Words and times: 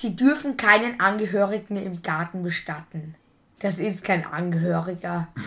sie 0.00 0.16
dürfen 0.16 0.56
keinen 0.56 0.98
Angehörigen 0.98 1.76
im 1.76 2.02
Garten 2.02 2.42
bestatten. 2.42 3.14
Das 3.58 3.78
ist 3.78 4.02
kein 4.02 4.24
Angehöriger. 4.24 5.28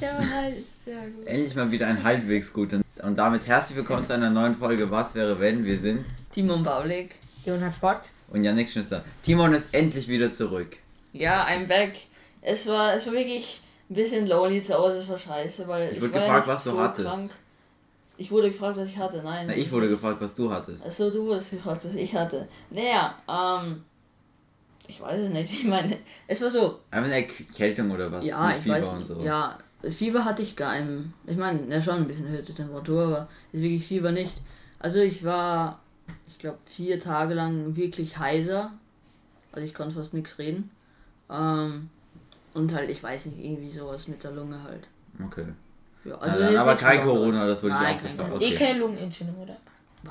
Der 0.00 0.14
war 0.14 0.24
nice, 0.24 0.84
sehr 0.84 1.06
gut. 1.08 1.26
Endlich 1.26 1.54
mal 1.54 1.70
wieder 1.70 1.86
ein 1.86 2.02
halbwegs 2.04 2.52
gut. 2.52 2.72
Und 2.72 3.16
damit 3.16 3.46
herzlich 3.46 3.76
willkommen 3.76 4.04
zu 4.04 4.14
einer 4.14 4.30
neuen 4.30 4.54
Folge 4.54 4.90
Was 4.90 5.14
wäre 5.14 5.38
wenn? 5.38 5.64
Wir 5.64 5.78
sind 5.78 6.06
Timon 6.32 6.62
Baulig. 6.62 7.16
Leonhard 7.44 7.80
Bott. 7.80 8.00
und 8.28 8.44
Yannick 8.44 8.70
Schnister. 8.70 9.04
Timon 9.22 9.52
ist 9.54 9.74
endlich 9.74 10.08
wieder 10.08 10.32
zurück. 10.32 10.76
Ja, 11.12 11.46
I'm 11.46 11.66
back. 11.66 11.94
Es 12.42 12.66
war, 12.66 12.94
es 12.94 13.06
war 13.06 13.14
wirklich 13.14 13.60
ein 13.90 13.94
bisschen 13.94 14.26
lonely 14.26 14.60
zu 14.60 14.74
Hause, 14.74 14.98
es 14.98 15.08
war 15.08 15.18
scheiße, 15.18 15.66
weil 15.66 15.92
ich, 15.92 16.00
wurde 16.00 16.14
war 16.14 16.20
ja 16.20 16.26
gefragt, 16.26 16.46
nicht 16.46 16.54
was 16.54 16.64
du 16.64 16.70
so 16.70 16.80
hattest. 16.80 17.08
krank. 17.08 17.30
Ich 18.20 18.32
wurde 18.32 18.50
gefragt, 18.50 18.76
was 18.76 18.88
ich 18.88 18.98
hatte, 18.98 19.22
nein. 19.22 19.46
Na, 19.46 19.56
ich 19.56 19.70
wurde 19.70 19.88
gefragt, 19.88 20.20
was 20.20 20.34
du 20.34 20.50
hattest. 20.50 20.84
Achso, 20.84 21.08
du 21.08 21.24
wurdest 21.24 21.52
gefragt, 21.52 21.84
was 21.84 21.94
ich 21.94 22.14
hatte. 22.14 22.48
Naja, 22.70 23.14
ähm. 23.28 23.84
Ich 24.88 25.00
weiß 25.00 25.20
es 25.20 25.30
nicht. 25.30 25.52
Ich 25.60 25.64
meine, 25.64 25.96
es 26.26 26.42
war 26.42 26.50
so. 26.50 26.80
Einfach 26.90 27.10
eine 27.10 27.26
Erkältung 27.26 27.90
oder 27.92 28.10
was? 28.10 28.26
ja, 28.26 28.50
ich 28.50 28.56
Fieber 28.56 28.74
weiß 28.74 28.86
und 28.88 29.04
so. 29.04 29.20
Ja, 29.20 29.56
Fieber 29.88 30.24
hatte 30.24 30.42
ich 30.42 30.56
gar 30.56 30.76
im. 30.76 31.12
Ich 31.26 31.36
meine, 31.36 31.72
ja 31.72 31.80
schon 31.80 31.94
ein 31.94 32.08
bisschen 32.08 32.26
erhöhte 32.26 32.52
Temperatur, 32.52 33.04
aber 33.04 33.28
ist 33.52 33.62
wirklich 33.62 33.86
Fieber 33.86 34.10
nicht. 34.10 34.42
Also 34.80 34.98
ich 34.98 35.22
war, 35.24 35.80
ich 36.26 36.38
glaube, 36.38 36.58
vier 36.66 36.98
Tage 36.98 37.34
lang 37.34 37.76
wirklich 37.76 38.18
heiser. 38.18 38.72
Also 39.52 39.64
ich 39.64 39.74
konnte 39.74 39.94
fast 39.94 40.12
nichts 40.12 40.38
reden. 40.38 40.70
Ähm, 41.30 41.88
und 42.54 42.74
halt, 42.74 42.90
ich 42.90 43.00
weiß 43.00 43.26
nicht, 43.26 43.44
irgendwie 43.44 43.70
sowas 43.70 44.08
mit 44.08 44.24
der 44.24 44.32
Lunge 44.32 44.60
halt. 44.64 44.88
Okay. 45.24 45.46
Ja, 46.04 46.12
Na 46.12 46.18
also 46.18 46.38
dann, 46.38 46.52
jetzt 46.52 46.60
aber 46.60 46.74
kein. 46.76 47.00
Corona, 47.00 47.46
das 47.46 47.62
würde 47.62 47.76
ich 47.80 47.80
auch 47.96 48.02
kein. 48.02 48.16
Corona. 48.16 48.34
Eh 48.40 48.46
Okay. 48.46 48.54
keine 48.54 48.78
Lungenentzündung, 48.78 49.36
oder? 49.42 49.56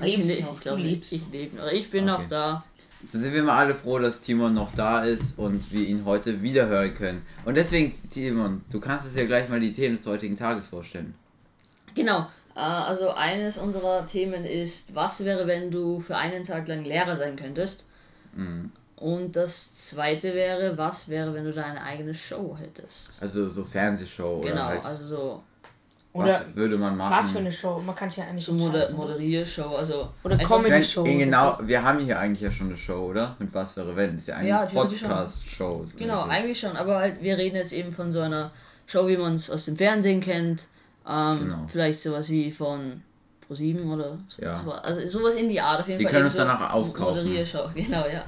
Ich 0.05 0.17
nicht, 0.17 0.41
noch, 0.41 0.53
ich 0.55 0.59
glaube, 0.59 0.81
ich 0.81 0.85
lebst. 0.87 1.11
lebe 1.31 1.55
noch. 1.57 1.71
Ich 1.71 1.89
bin 1.89 2.09
Okay. 2.09 2.21
noch 2.23 2.27
da. 2.29 2.63
Dann 3.11 3.21
sind 3.21 3.33
wir 3.33 3.43
mal 3.43 3.57
alle 3.57 3.75
froh, 3.75 3.99
dass 3.99 4.21
Timon 4.21 4.53
noch 4.53 4.71
da 4.71 5.03
ist 5.03 5.37
und 5.37 5.71
wir 5.71 5.87
ihn 5.87 6.03
heute 6.03 6.41
wieder 6.41 6.67
hören 6.67 6.93
können. 6.95 7.25
Und 7.45 7.55
deswegen, 7.55 7.93
Timon, 8.09 8.63
du 8.71 8.79
kannst 8.79 9.05
uns 9.05 9.15
ja 9.15 9.25
gleich 9.25 9.47
mal 9.49 9.59
die 9.59 9.71
Themen 9.71 9.95
des 9.95 10.05
heutigen 10.07 10.35
Tages 10.37 10.67
vorstellen. 10.67 11.13
Genau. 11.95 12.27
Äh, 12.55 12.59
also 12.59 13.09
eines 13.11 13.57
unserer 13.57 14.05
Themen 14.05 14.45
ist, 14.45 14.93
was 14.95 15.23
wäre, 15.23 15.45
wenn 15.47 15.69
du 15.71 15.99
für 15.99 16.17
einen 16.17 16.43
Tag 16.43 16.67
lang 16.67 16.83
Lehrer 16.83 17.15
sein 17.15 17.35
könntest? 17.35 17.85
Mhm. 18.35 18.71
Und 18.95 19.35
das 19.35 19.75
zweite 19.75 20.33
wäre, 20.33 20.75
was 20.77 21.07
wäre, 21.07 21.31
wenn 21.35 21.45
du 21.45 21.53
deine 21.53 21.83
eigene 21.83 22.15
Show 22.15 22.57
hättest? 22.59 23.09
Also 23.21 23.47
so 23.47 23.63
Fernsehshow 23.63 24.37
oder 24.39 24.49
genau, 24.49 24.65
halt, 24.65 24.83
also 24.85 25.05
so, 25.05 25.43
Oder 26.17 26.27
was 26.27 26.55
würde 26.55 26.77
man 26.77 26.95
machen? 26.97 27.15
was 27.17 27.31
für 27.31 27.39
eine 27.39 27.51
Show? 27.51 27.79
Man 27.85 27.95
kann 27.95 28.07
es 28.09 28.15
ja 28.17 28.25
eigentlich 28.25 28.45
so 28.45 28.53
Moder? 28.53 28.89
Moderiershow, 28.91 29.75
also 29.75 30.09
Oder 30.23 30.37
Comedy. 30.37 30.71
Wenn, 30.71 30.83
Show 30.83 31.01
oder 31.01 31.11
genau, 31.13 31.57
wir 31.61 31.83
haben 31.83 31.99
hier 31.99 32.19
eigentlich 32.19 32.41
ja 32.41 32.51
schon 32.51 32.67
eine 32.67 32.77
Show, 32.77 33.05
oder? 33.07 33.35
Mit 33.39 33.53
was 33.53 33.75
wäre 33.77 33.95
wenn? 33.95 34.11
Das 34.13 34.21
ist 34.21 34.27
ja 34.27 34.35
eine 34.35 34.49
Ja, 34.49 34.67
schon. 34.67 34.89
Podcast-Show. 34.89 35.85
Genau, 35.97 36.15
mäßig. 36.25 36.31
eigentlich 36.31 36.59
schon, 36.59 36.75
aber 36.75 36.97
halt, 36.99 37.21
wir 37.21 37.37
reden 37.37 37.55
jetzt 37.55 37.73
eben 37.73 37.91
von 37.91 38.11
so 38.11 38.21
einer 38.21 38.51
Show, 38.85 39.07
wie 39.07 39.17
man 39.17 39.35
es 39.35 39.49
aus 39.49 39.65
dem 39.65 39.75
Fernsehen 39.77 40.21
kennt. 40.21 40.65
Ähm, 41.07 41.39
Genau. 41.39 41.65
Vielleicht 41.67 42.01
sowas 42.01 42.29
wie 42.29 42.51
von 42.51 43.01
Pro7 43.49 43.85
oder 43.93 44.17
so. 44.27 44.41
Ja. 44.41 44.57
so- 44.57 44.71
Also 44.71 45.07
sowas 45.07 45.35
in 45.35 45.47
die 45.47 45.59
Art 45.61 45.79
auf 45.81 45.87
jeden 45.87 45.99
Die 45.99 46.03
Fall. 46.05 46.11
können 46.13 46.25
eben 46.25 46.27
uns 46.27 46.33
so 46.33 46.39
danach 46.39 46.73
aufkaufen. 46.73 47.23
Moderiershow, 47.23 47.69
genau, 47.75 48.05
ja. 48.07 48.23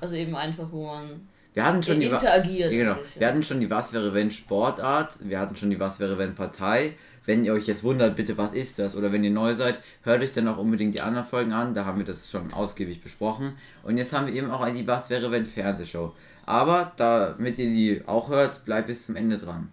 Also 0.00 0.14
eben 0.16 0.34
einfach, 0.36 0.64
wo 0.70 0.86
man 0.86 1.28
Wir 1.54 1.64
hatten 1.64 1.82
schon 1.82 2.00
die 2.00 2.06
interagiert. 2.06 2.72
Ja, 2.72 2.78
genau. 2.78 2.96
Wir 3.18 3.26
hatten 3.28 3.42
schon 3.42 3.60
die 3.60 3.68
Was 3.70 3.92
wäre 3.92 4.12
wenn 4.14 4.30
Sportart, 4.30 5.18
wir 5.28 5.38
hatten 5.38 5.56
schon 5.56 5.70
die 5.70 5.78
Was 5.80 5.98
wäre 6.00 6.16
wenn 6.18 6.34
Partei. 6.34 6.94
Wenn 7.24 7.44
ihr 7.44 7.52
euch 7.52 7.66
jetzt 7.66 7.84
wundert, 7.84 8.16
bitte, 8.16 8.36
was 8.36 8.52
ist 8.52 8.78
das? 8.78 8.96
Oder 8.96 9.12
wenn 9.12 9.22
ihr 9.22 9.30
neu 9.30 9.54
seid, 9.54 9.80
hört 10.02 10.22
euch 10.22 10.32
dann 10.32 10.48
auch 10.48 10.58
unbedingt 10.58 10.94
die 10.94 11.00
anderen 11.00 11.26
Folgen 11.26 11.52
an. 11.52 11.72
Da 11.74 11.84
haben 11.84 11.98
wir 11.98 12.04
das 12.04 12.28
schon 12.30 12.52
ausgiebig 12.52 13.02
besprochen. 13.02 13.56
Und 13.84 13.96
jetzt 13.96 14.12
haben 14.12 14.26
wir 14.26 14.34
eben 14.34 14.50
auch 14.50 14.66
die 14.68 14.86
Was 14.86 15.08
wäre 15.10 15.30
wenn 15.30 15.46
Fernsehshow. 15.46 16.12
Aber 16.46 16.92
damit 16.96 17.58
ihr 17.58 17.66
die 17.70 18.02
auch 18.06 18.28
hört, 18.28 18.64
bleibt 18.64 18.88
bis 18.88 19.06
zum 19.06 19.16
Ende 19.16 19.38
dran. 19.38 19.70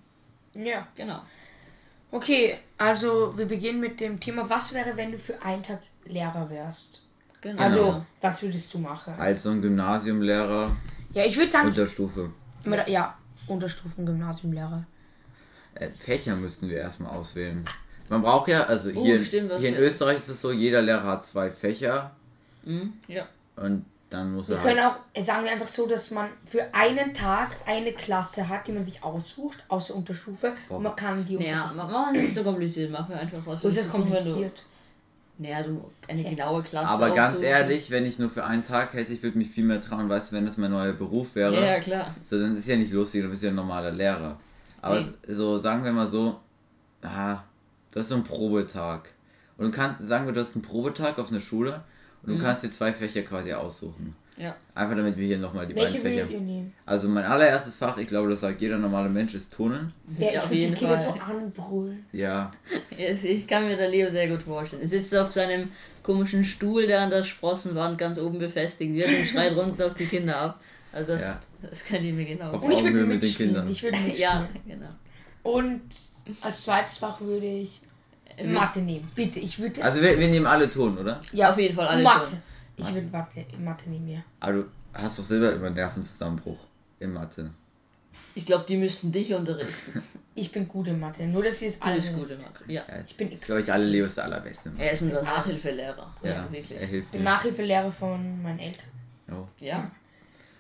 Ja. 0.54 0.88
Genau. 0.96 1.22
Okay, 2.12 2.58
also 2.78 3.34
wir 3.38 3.46
beginnen 3.46 3.80
mit 3.80 4.00
dem 4.00 4.20
Thema, 4.20 4.50
was 4.50 4.74
wäre, 4.74 4.96
wenn 4.96 5.12
du 5.12 5.18
für 5.18 5.42
einen 5.44 5.64
Tag 5.64 5.80
Lehrer 6.06 6.50
wärst? 6.50 7.04
genau. 7.42 7.62
Also, 7.62 8.06
was 8.22 8.42
würdest 8.42 8.74
du 8.74 8.80
machen? 8.80 9.14
Als 9.18 9.44
so 9.44 9.52
ein 9.52 9.62
Gymnasiumlehrer, 9.62 10.76
Ja, 11.14 11.26
ich 11.26 11.38
würde 11.38 11.50
sagen, 11.50 11.68
Unterstufe. 11.68 12.32
mit, 12.66 12.88
ja, 12.88 13.18
Unterstufen-Gymnasiumlehrer. 13.48 14.86
Äh, 15.80 15.90
Fächer 15.98 16.36
müssten 16.36 16.70
wir 16.70 16.78
erstmal 16.78 17.16
auswählen. 17.16 17.66
Man 18.10 18.22
braucht 18.22 18.48
ja, 18.50 18.64
also 18.64 18.90
Oh, 18.94 19.04
hier, 19.04 19.24
stimmt, 19.24 19.50
was 19.52 19.60
hier 19.62 19.70
in 19.70 19.76
wir- 19.76 19.84
Österreich 19.84 20.18
ist 20.18 20.30
es 20.30 20.42
so, 20.42 20.52
jeder 20.52 20.82
Lehrer 20.82 21.04
hat 21.04 21.24
zwei 21.26 21.52
Fächer 21.52 22.12
Mhm, 22.64 22.94
ja. 23.08 23.28
und 23.56 23.86
dann 24.10 24.34
muss 24.34 24.50
Wir 24.50 24.56
er 24.58 24.62
können 24.64 24.84
halt, 24.84 24.96
auch, 25.16 25.24
sagen 25.24 25.44
wir 25.46 25.52
einfach 25.52 25.68
so, 25.68 25.88
dass 25.88 26.10
man 26.10 26.30
für 26.46 26.74
einen 26.74 27.14
Tag 27.14 27.50
eine 27.68 27.94
Klasse 27.94 28.50
hat, 28.50 28.66
die 28.66 28.72
man 28.72 28.82
sich 28.82 29.04
aussucht, 29.04 29.64
aus 29.68 29.88
der 29.88 29.96
Unterstufe. 29.98 30.54
Und 30.70 30.82
man 30.82 30.96
kann 30.96 31.24
die 31.26 31.38
Naja, 31.38 31.72
machen 31.76 31.92
wir 31.92 32.20
es 32.20 32.22
nicht 32.24 32.36
so 32.36 32.44
kompliziert, 32.44 32.90
machen 32.92 33.10
wir 33.10 33.20
einfach 33.20 33.38
was. 33.46 33.62
So 33.62 33.68
ist 33.68 33.78
es 33.78 33.90
kompliziert. 33.92 34.64
Naja, 35.38 35.62
du 35.64 35.90
eine 36.08 36.24
genaue 36.24 36.64
Klasse. 36.64 36.90
Aber 36.92 37.12
ganz 37.12 37.36
aussuchen. 37.38 37.46
ehrlich, 37.48 37.92
wenn 37.92 38.06
ich 38.06 38.18
nur 38.20 38.30
für 38.32 38.44
einen 38.44 38.66
Tag 38.66 38.94
hätte, 38.94 39.14
ich 39.14 39.22
würde 39.24 39.38
mich 39.38 39.50
viel 39.52 39.64
mehr 39.64 39.80
trauen, 39.82 40.10
weißt 40.10 40.32
du, 40.32 40.36
wenn 40.36 40.46
das 40.46 40.58
mein 40.58 40.72
neuer 40.72 40.92
Beruf 40.94 41.36
wäre. 41.36 41.54
Ja, 41.56 41.66
ja, 41.76 41.80
klar. 41.80 42.16
So, 42.24 42.38
dann 42.42 42.58
ist 42.58 42.68
ja 42.68 42.76
nicht 42.76 42.92
lustig, 42.92 43.22
du 43.22 43.30
bist 43.30 43.44
ja 43.44 43.50
ein 43.50 43.56
normaler 43.56 43.92
Lehrer. 43.92 44.38
Aber 44.82 44.96
Nee. 45.00 45.06
es, 45.28 45.38
so, 45.38 45.58
sagen 45.58 45.84
wir 45.84 45.92
mal 45.92 46.08
so, 46.08 46.40
ah, 47.02 47.40
das 47.92 48.04
ist 48.04 48.10
so 48.10 48.16
ein 48.16 48.24
Probetag. 48.24 49.10
Und 49.58 49.66
du 49.66 49.72
kannst, 49.72 50.06
sagen 50.08 50.26
wir, 50.26 50.34
du 50.34 50.42
hast 50.42 50.56
einen 50.56 50.62
Probetag 50.64 51.18
auf 51.20 51.30
einer 51.32 51.42
Schule 51.42 51.84
und 52.24 52.30
du 52.30 52.36
Mhm. 52.36 52.42
kannst 52.42 52.64
dir 52.64 52.72
zwei 52.72 52.92
Fächer 52.94 53.24
quasi 53.24 53.52
aussuchen. 53.54 54.16
Ja. 54.38 54.56
Einfach 54.74 54.96
damit 54.96 55.18
wir 55.18 55.28
hier 55.28 55.38
nochmal 55.38 55.68
die 55.68 55.76
Welche 55.76 55.98
beiden 55.98 56.02
Fächer. 56.02 56.16
würdet 56.30 56.32
ihr 56.32 56.40
nehmen? 56.40 56.74
Also 56.86 57.10
mein 57.10 57.26
allererstes 57.26 57.76
Fach, 57.76 57.98
ich 57.98 58.08
glaube, 58.08 58.30
das 58.30 58.40
sagt 58.40 58.62
jeder 58.62 58.78
normale 58.78 59.10
Mensch, 59.10 59.34
ist 59.36 59.52
Turnen. 59.52 59.92
Ja, 60.18 60.28
Ja, 60.28 60.32
ich 60.32 60.38
auf 60.40 60.44
würde 60.46 60.56
die 60.56 60.62
jeden 60.62 60.76
Kinder 60.76 60.96
Fall. 60.98 61.14
so 61.14 61.20
anbrüllen. 61.20 62.06
Ja. 62.14 62.52
Ich 62.98 63.48
kann 63.48 63.66
mir 63.66 63.76
der 63.76 63.90
Leo 63.90 64.10
sehr 64.10 64.30
gut 64.30 64.44
vorstellen. 64.44 64.82
Er 64.82 64.88
sitzt 64.88 65.14
auf 65.18 65.32
seinem 65.32 65.70
komischen 66.04 66.46
Stuhl, 66.46 66.88
der 66.88 67.02
an 67.02 67.10
der 67.10 67.24
Sprossenwand 67.24 67.98
ganz 67.98 68.18
oben 68.18 68.40
befestigt 68.40 68.94
wird 68.94 69.08
und 69.10 69.26
schreit 69.28 69.58
unten 69.58 69.82
auf 69.82 69.94
die 69.96 70.06
Kinder 70.06 70.38
ab. 70.38 70.62
Also 70.92 71.14
das, 71.14 71.22
Ja. 71.24 71.40
das 71.62 71.84
kann 71.84 72.04
ich 72.04 72.14
mir 72.14 72.26
genau 72.26 72.52
Auf 72.52 72.62
Und 72.64 72.72
ich 72.72 72.84
würde 72.84 72.96
mit 73.02 73.12
den 73.12 73.20
mitspielen. 73.20 73.54
Kindern. 73.54 73.70
Ich 73.70 73.84
würde. 73.84 73.98
Ja, 74.18 74.48
genau. 74.66 74.90
Und 75.44 75.82
als 76.42 76.64
zweites 76.64 76.98
Fach 76.98 77.22
würde 77.22 77.46
ich 77.46 77.82
Mathe 78.46 78.82
nehmen. 78.82 79.10
Bitte, 79.16 79.40
ich 79.40 79.60
würde 79.60 79.76
das. 79.76 79.86
Also 79.96 80.02
wir, 80.02 80.18
wir 80.20 80.28
nehmen 80.30 80.46
alle 80.46 80.72
Turnen, 80.72 80.98
oder? 80.98 81.20
ja, 81.32 81.52
auf 81.52 81.58
jeden 81.58 81.76
Fall 81.76 81.88
alle 81.88 82.04
Mathe. 82.04 82.26
Turnen. 82.26 82.42
Ich 82.78 82.94
würde 82.94 83.08
Mathe, 83.12 83.46
Mathe 83.60 83.90
nehmen, 83.90 84.08
ja. 84.08 84.20
Aber 84.40 84.54
du 84.54 84.66
hast 84.94 85.20
doch 85.20 85.24
selber 85.26 85.52
immer 85.54 85.70
Nervenzusammenbruch 85.70 86.58
in 87.00 87.12
Mathe. 87.14 87.52
Ich 88.36 88.46
glaube, 88.46 88.64
die 88.68 88.78
müssten 88.78 89.12
dich 89.12 89.34
unterrichten. 89.34 90.02
Ich 90.36 90.54
bin 90.54 90.70
gut 90.70 90.88
in 90.88 90.98
Mathe. 91.02 91.26
Nur, 91.26 91.44
dass 91.44 91.62
ihr 91.62 91.68
es 91.68 91.78
Du 91.80 91.86
alle 91.86 91.96
bist 91.96 92.08
wisst. 92.16 92.18
gut 92.18 92.30
in 92.30 92.38
Mathe. 92.42 92.64
Ja. 92.68 92.82
Ja, 92.88 93.04
Ich 93.06 93.18
bin 93.18 93.30
ich 93.30 93.42
glaube, 93.42 93.60
ich 93.60 93.74
alle 93.74 93.84
Leo 93.84 94.06
ist 94.06 94.16
der 94.16 94.24
allerbeste. 94.24 94.72
Er 94.78 94.92
ist 94.94 95.02
unser 95.02 95.22
Nachhilfelehrer. 95.22 96.16
Ja, 96.24 96.30
Ja, 96.30 96.44
wirklich. 96.52 96.80
er 96.80 96.88
hilft 96.88 97.06
Ich 97.08 97.12
bin 97.12 97.24
mir. 97.24 97.30
Nachhilfelehrer 97.30 97.92
von 97.92 98.42
meinen 98.42 98.60
Eltern. 98.60 98.88
Oh, 99.32 99.46
Ja. 99.60 99.92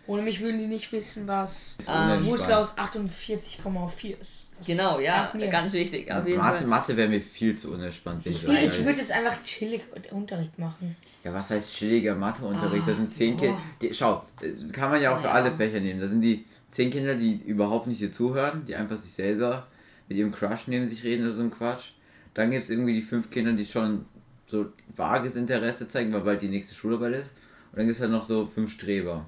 Ohne 0.09 0.23
mich 0.23 0.41
würden 0.41 0.57
die 0.57 0.65
nicht 0.65 0.91
wissen, 0.91 1.27
was 1.27 1.77
Ähm. 1.87 2.25
Wurzel 2.25 2.53
aus 2.53 2.75
48,4 2.75 4.19
ist. 4.19 4.51
Das 4.57 4.65
Genau, 4.65 4.99
ja, 4.99 5.31
ganz 5.51 5.71
wichtig. 5.73 6.11
Auf 6.11 6.25
jeden 6.25 6.39
Mathe, 6.39 6.57
Fall. 6.57 6.67
Mathe 6.67 6.97
wäre 6.97 7.07
mir 7.07 7.21
viel 7.21 7.55
zu 7.55 7.71
unentspannt. 7.71 8.25
ich 8.25 8.43
ehrlich. 8.43 8.63
ich 8.79 8.83
würde 8.83 8.99
es 8.99 9.11
einfach 9.11 9.41
chillig 9.43 9.83
Unterricht 10.11 10.57
machen. 10.57 10.95
Ja, 11.23 11.31
was 11.31 11.51
heißt 11.51 11.75
chilliger 11.75 12.15
Matheunterricht? 12.15 12.85
Ah, 12.85 12.89
da 12.89 12.95
sind 12.95 13.13
zehn. 13.13 13.37
Kinder. 13.37 13.61
Die, 13.81 13.93
schau, 13.93 14.25
äh, 14.41 14.71
kann 14.71 14.89
man 14.89 14.99
ja 14.99 15.13
auch 15.13 15.19
für 15.19 15.25
Ja. 15.27 15.33
alle 15.33 15.51
Fächer 15.51 15.79
nehmen. 15.79 16.01
Da 16.01 16.07
sind 16.07 16.21
die 16.21 16.43
zehn 16.71 16.89
Kinder, 16.89 17.13
die 17.13 17.35
überhaupt 17.45 17.85
nicht 17.85 18.01
dir 18.01 18.11
zuhören, 18.11 18.65
die 18.65 18.75
einfach 18.75 18.97
sich 18.97 19.11
selber 19.13 19.67
mit 20.07 20.17
ihrem 20.17 20.31
Crush 20.31 20.65
neben 20.65 20.87
sich 20.87 21.03
reden 21.03 21.27
oder 21.27 21.35
so 21.35 21.43
ein 21.43 21.51
Quatsch. 21.51 21.91
Dann 22.33 22.49
gibt 22.49 22.63
es 22.63 22.71
irgendwie 22.71 22.93
die 22.93 23.03
fünf 23.03 23.29
Kinder, 23.29 23.53
die 23.53 23.65
schon 23.65 24.05
so 24.47 24.65
vages 24.95 25.35
Interesse 25.35 25.87
zeigen, 25.87 26.11
weil 26.13 26.21
bald 26.21 26.41
die 26.41 26.49
nächste 26.49 26.73
Schularbeit 26.73 27.13
ist. 27.13 27.35
Und 27.71 27.77
dann 27.77 27.85
gibt 27.85 27.97
es 27.97 28.01
halt 28.01 28.11
noch 28.11 28.23
so 28.23 28.47
fünf 28.47 28.71
Streber. 28.71 29.27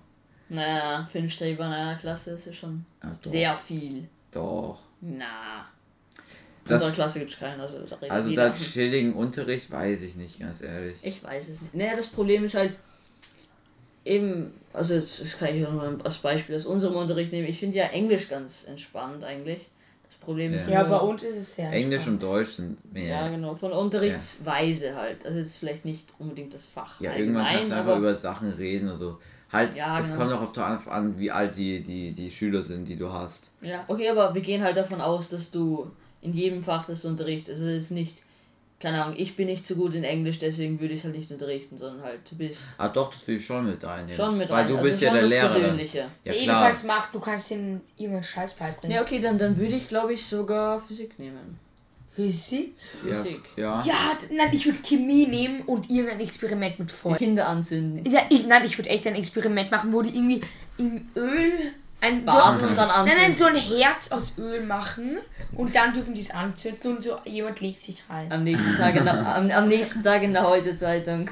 Naja, 0.53 1.07
fünf 1.09 1.31
Streber 1.31 1.65
in 1.65 1.71
einer 1.71 1.95
Klasse 1.95 2.31
ist 2.31 2.45
ja 2.45 2.51
schon 2.53 2.85
Ja, 3.01 3.17
doch, 3.21 3.31
sehr 3.31 3.57
viel. 3.57 4.09
Doch. 4.31 4.79
Na. 4.99 5.65
In 6.63 6.67
Das- 6.67 6.81
unserer 6.81 6.95
Klasse 6.95 7.19
gibt 7.19 7.31
es 7.31 7.39
keinen, 7.39 7.59
also 7.61 7.79
da 7.79 7.97
Also 8.09 8.35
da 8.35 8.53
chilligen 8.55 9.13
Unterricht 9.13 9.71
weiß 9.71 10.01
ich 10.01 10.15
nicht, 10.15 10.39
ganz 10.41 10.61
ehrlich. 10.61 10.95
Ich 11.01 11.23
weiß 11.23 11.47
es 11.49 11.61
nicht. 11.61 11.73
Naja, 11.73 11.95
das 11.95 12.07
Problem 12.07 12.43
ist 12.43 12.53
halt 12.55 12.75
eben, 14.05 14.53
also 14.73 14.95
das, 14.95 15.17
das 15.19 15.37
kann 15.37 15.55
ich 15.55 15.65
auch 15.65 15.71
mal 15.71 15.97
als 16.03 16.17
Beispiel 16.17 16.55
aus 16.55 16.65
unserem 16.65 16.95
Unterricht 16.95 17.31
nehmen. 17.31 17.47
Ich 17.47 17.59
finde 17.59 17.77
ja 17.77 17.85
Englisch 17.85 18.27
ganz 18.27 18.65
entspannt 18.65 19.23
eigentlich. 19.23 19.69
Das 20.07 20.17
Problem 20.17 20.53
ist 20.53 20.67
Ja, 20.67 20.81
nur, 20.85 20.99
bei 20.99 21.05
uns 21.05 21.23
ist 21.23 21.37
es 21.37 21.55
sehr 21.55 21.71
Englisch 21.71 22.05
und. 22.07 22.21
Deutsch 22.21 22.49
sind 22.51 22.93
mehr. 22.93 23.07
Ja, 23.07 23.27
genau, 23.29 23.55
von 23.55 23.71
Unterrichtsweise 23.71 24.95
halt. 24.95 25.25
Also 25.25 25.37
jetzt 25.37 25.57
vielleicht 25.57 25.85
nicht 25.85 26.09
unbedingt 26.19 26.53
das 26.53 26.67
Fach. 26.67 26.99
Ja, 26.99 27.15
irgendwann 27.15 27.45
kannst 27.45 27.71
du 27.71 27.75
einfach 27.75 27.97
über 27.97 28.13
Sachen 28.13 28.51
reden. 28.51 28.89
Also 28.89 29.19
halt, 29.51 29.75
Ja, 29.75 29.99
es 29.99 30.07
genau. 30.07 30.19
kommt 30.19 30.33
auch 30.33 30.41
auf 30.41 30.53
darauf 30.53 30.87
an, 30.87 31.17
wie 31.19 31.31
alt 31.31 31.55
die, 31.55 31.81
die, 31.81 32.11
die 32.11 32.29
Schüler 32.31 32.61
sind, 32.61 32.85
die 32.85 32.95
du 32.95 33.11
hast. 33.11 33.49
Ja, 33.61 33.83
okay, 33.87 34.09
aber 34.09 34.33
wir 34.33 34.41
gehen 34.41 34.63
halt 34.63 34.77
davon 34.77 35.01
aus, 35.01 35.29
dass 35.29 35.51
du 35.51 35.91
in 36.21 36.33
jedem 36.33 36.63
Fach 36.63 36.85
das 36.85 37.01
du 37.01 37.07
unterrichtest, 37.07 37.61
also 37.61 37.71
jetzt 37.71 37.91
nicht 37.91 38.21
keine 38.81 39.03
Ahnung, 39.03 39.15
ich 39.17 39.35
bin 39.35 39.45
nicht 39.45 39.65
so 39.65 39.75
gut 39.75 39.93
in 39.93 40.03
Englisch, 40.03 40.39
deswegen 40.39 40.79
würde 40.81 40.95
ich 40.95 41.01
es 41.01 41.05
halt 41.05 41.15
nicht 41.15 41.31
unterrichten, 41.31 41.77
sondern 41.77 42.01
halt, 42.01 42.19
du 42.29 42.35
bist 42.35 42.61
Ah 42.79 42.87
doch, 42.89 43.11
das 43.13 43.27
will 43.27 43.35
ich 43.37 43.45
schon 43.45 43.65
mit 43.67 43.85
einnehmen. 43.85 44.15
schon 44.15 44.37
mit 44.37 44.49
Weil 44.49 44.63
rein. 44.63 44.67
du 44.69 44.77
also 44.77 44.89
bist 44.89 45.01
ja 45.01 45.09
schon 45.11 45.19
der 45.19 45.27
Lehrer. 45.27 45.47
Persönliche. 45.49 45.97
Ja 45.99 46.33
Ja, 46.33 46.33
du 46.33 46.43
klar. 46.45 46.63
kannst 46.65 46.87
machen, 46.87 47.09
du 47.13 47.19
kannst 47.19 47.51
den 47.51 47.81
irgendeinen 47.95 48.23
Scheiß 48.23 48.55
beibringen. 48.55 48.95
Ja, 48.95 49.03
okay, 49.03 49.19
dann, 49.19 49.37
dann 49.37 49.55
würde 49.55 49.75
ich, 49.75 49.87
glaube 49.87 50.13
ich, 50.13 50.25
sogar 50.25 50.79
Physik 50.79 51.19
nehmen. 51.19 51.59
Physik? 52.13 52.75
Ja, 53.09 53.15
Physik. 53.23 53.41
ja. 53.55 53.83
Ja, 53.85 54.17
nein, 54.31 54.49
ich 54.51 54.65
würde 54.65 54.79
Chemie 54.83 55.27
nehmen 55.27 55.61
und 55.61 55.89
irgendein 55.89 56.19
Experiment 56.19 56.77
mit 56.77 56.89
Die 56.89 56.93
Feuer. 56.93 57.15
Kinder 57.15 57.47
anzünden. 57.47 58.11
Ja, 58.11 58.21
ich, 58.29 58.45
nein, 58.45 58.65
ich 58.65 58.77
würde 58.77 58.89
echt 58.89 59.07
ein 59.07 59.15
Experiment 59.15 59.71
machen, 59.71 59.93
wo 59.93 60.01
die 60.01 60.09
irgendwie 60.13 60.41
im 60.77 61.07
Öl 61.15 61.53
ein 62.01 62.19
so, 62.27 62.33
Baden 62.33 62.67
und 62.67 62.75
dann 62.75 62.87
Nein, 62.89 62.97
anzünden. 62.97 63.21
nein, 63.23 63.33
so 63.33 63.45
ein 63.45 63.55
Herz 63.55 64.11
aus 64.11 64.37
Öl 64.37 64.65
machen 64.65 65.19
und 65.53 65.73
dann 65.75 65.93
dürfen 65.93 66.13
die 66.13 66.21
es 66.21 66.31
anzünden 66.31 66.97
und 66.97 67.03
so 67.03 67.17
jemand 67.25 67.61
legt 67.61 67.81
sich 67.81 68.03
rein. 68.09 68.29
Am 68.31 68.43
nächsten 68.43 68.75
Tag 68.75 68.95
in 68.95 69.05
der, 69.05 69.35
am, 69.35 69.49
am 69.49 69.67
nächsten 69.67 70.03
Tag 70.03 70.21
in 70.23 70.33
der 70.33 70.45
Heute-Zeitung. 70.47 71.29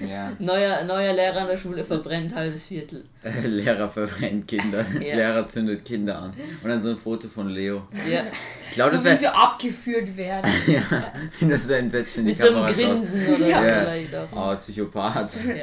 Ja. 0.00 0.32
Neuer, 0.38 0.84
neuer 0.84 1.12
Lehrer 1.12 1.42
an 1.42 1.48
der 1.48 1.56
Schule 1.56 1.84
verbrennt 1.84 2.34
halbes 2.34 2.66
Viertel. 2.66 3.04
Lehrer 3.44 3.88
verbrennt 3.88 4.46
Kinder. 4.48 4.84
Ja. 5.00 5.16
Lehrer 5.16 5.48
zündet 5.48 5.84
Kinder 5.84 6.18
an. 6.22 6.34
Und 6.62 6.68
dann 6.68 6.82
so 6.82 6.90
ein 6.90 6.96
Foto 6.96 7.28
von 7.28 7.48
Leo. 7.48 7.86
Ja, 8.10 8.22
Ich 8.68 8.74
glaube, 8.74 8.96
So 8.96 9.02
das 9.04 9.12
wie 9.12 9.16
sie 9.16 9.26
abgeführt 9.28 10.16
werden. 10.16 10.50
Ja, 10.66 11.12
wenn 11.40 11.50
das 11.50 11.70
ein 11.70 11.90
Setz 11.90 12.16
in 12.16 12.24
die 12.24 12.30
mit 12.32 12.38
so 12.38 12.46
einem 12.48 12.66
Kamera. 12.66 12.72
Grinsen 12.72 13.26
oder 13.34 13.46
Ja. 13.46 13.58
so 13.60 13.66
Ja. 13.66 13.80
vielleicht 13.82 14.14
auch. 14.14 14.52
Oh, 14.52 14.56
Psychopath. 14.56 15.30
Ja. 15.46 15.54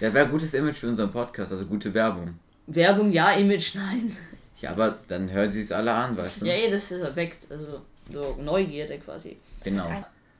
Ja, 0.00 0.14
wäre 0.14 0.28
gutes 0.28 0.52
Image 0.54 0.76
für 0.76 0.88
unseren 0.88 1.10
Podcast, 1.10 1.52
also 1.52 1.64
gute 1.66 1.92
Werbung. 1.94 2.34
Werbung 2.66 3.10
ja, 3.10 3.32
Image 3.32 3.74
nein. 3.74 4.16
Ja, 4.60 4.70
aber 4.70 4.96
dann 5.08 5.30
hören 5.30 5.50
sie 5.50 5.60
es 5.60 5.72
alle 5.72 5.92
an, 5.92 6.16
weißt 6.16 6.40
du? 6.42 6.46
Ja, 6.46 6.70
das 6.70 6.90
ist 6.90 7.00
erweckt, 7.00 7.46
also 7.50 7.80
so 8.12 8.36
Neugierde 8.40 8.98
quasi. 8.98 9.36
Genau. 9.64 9.88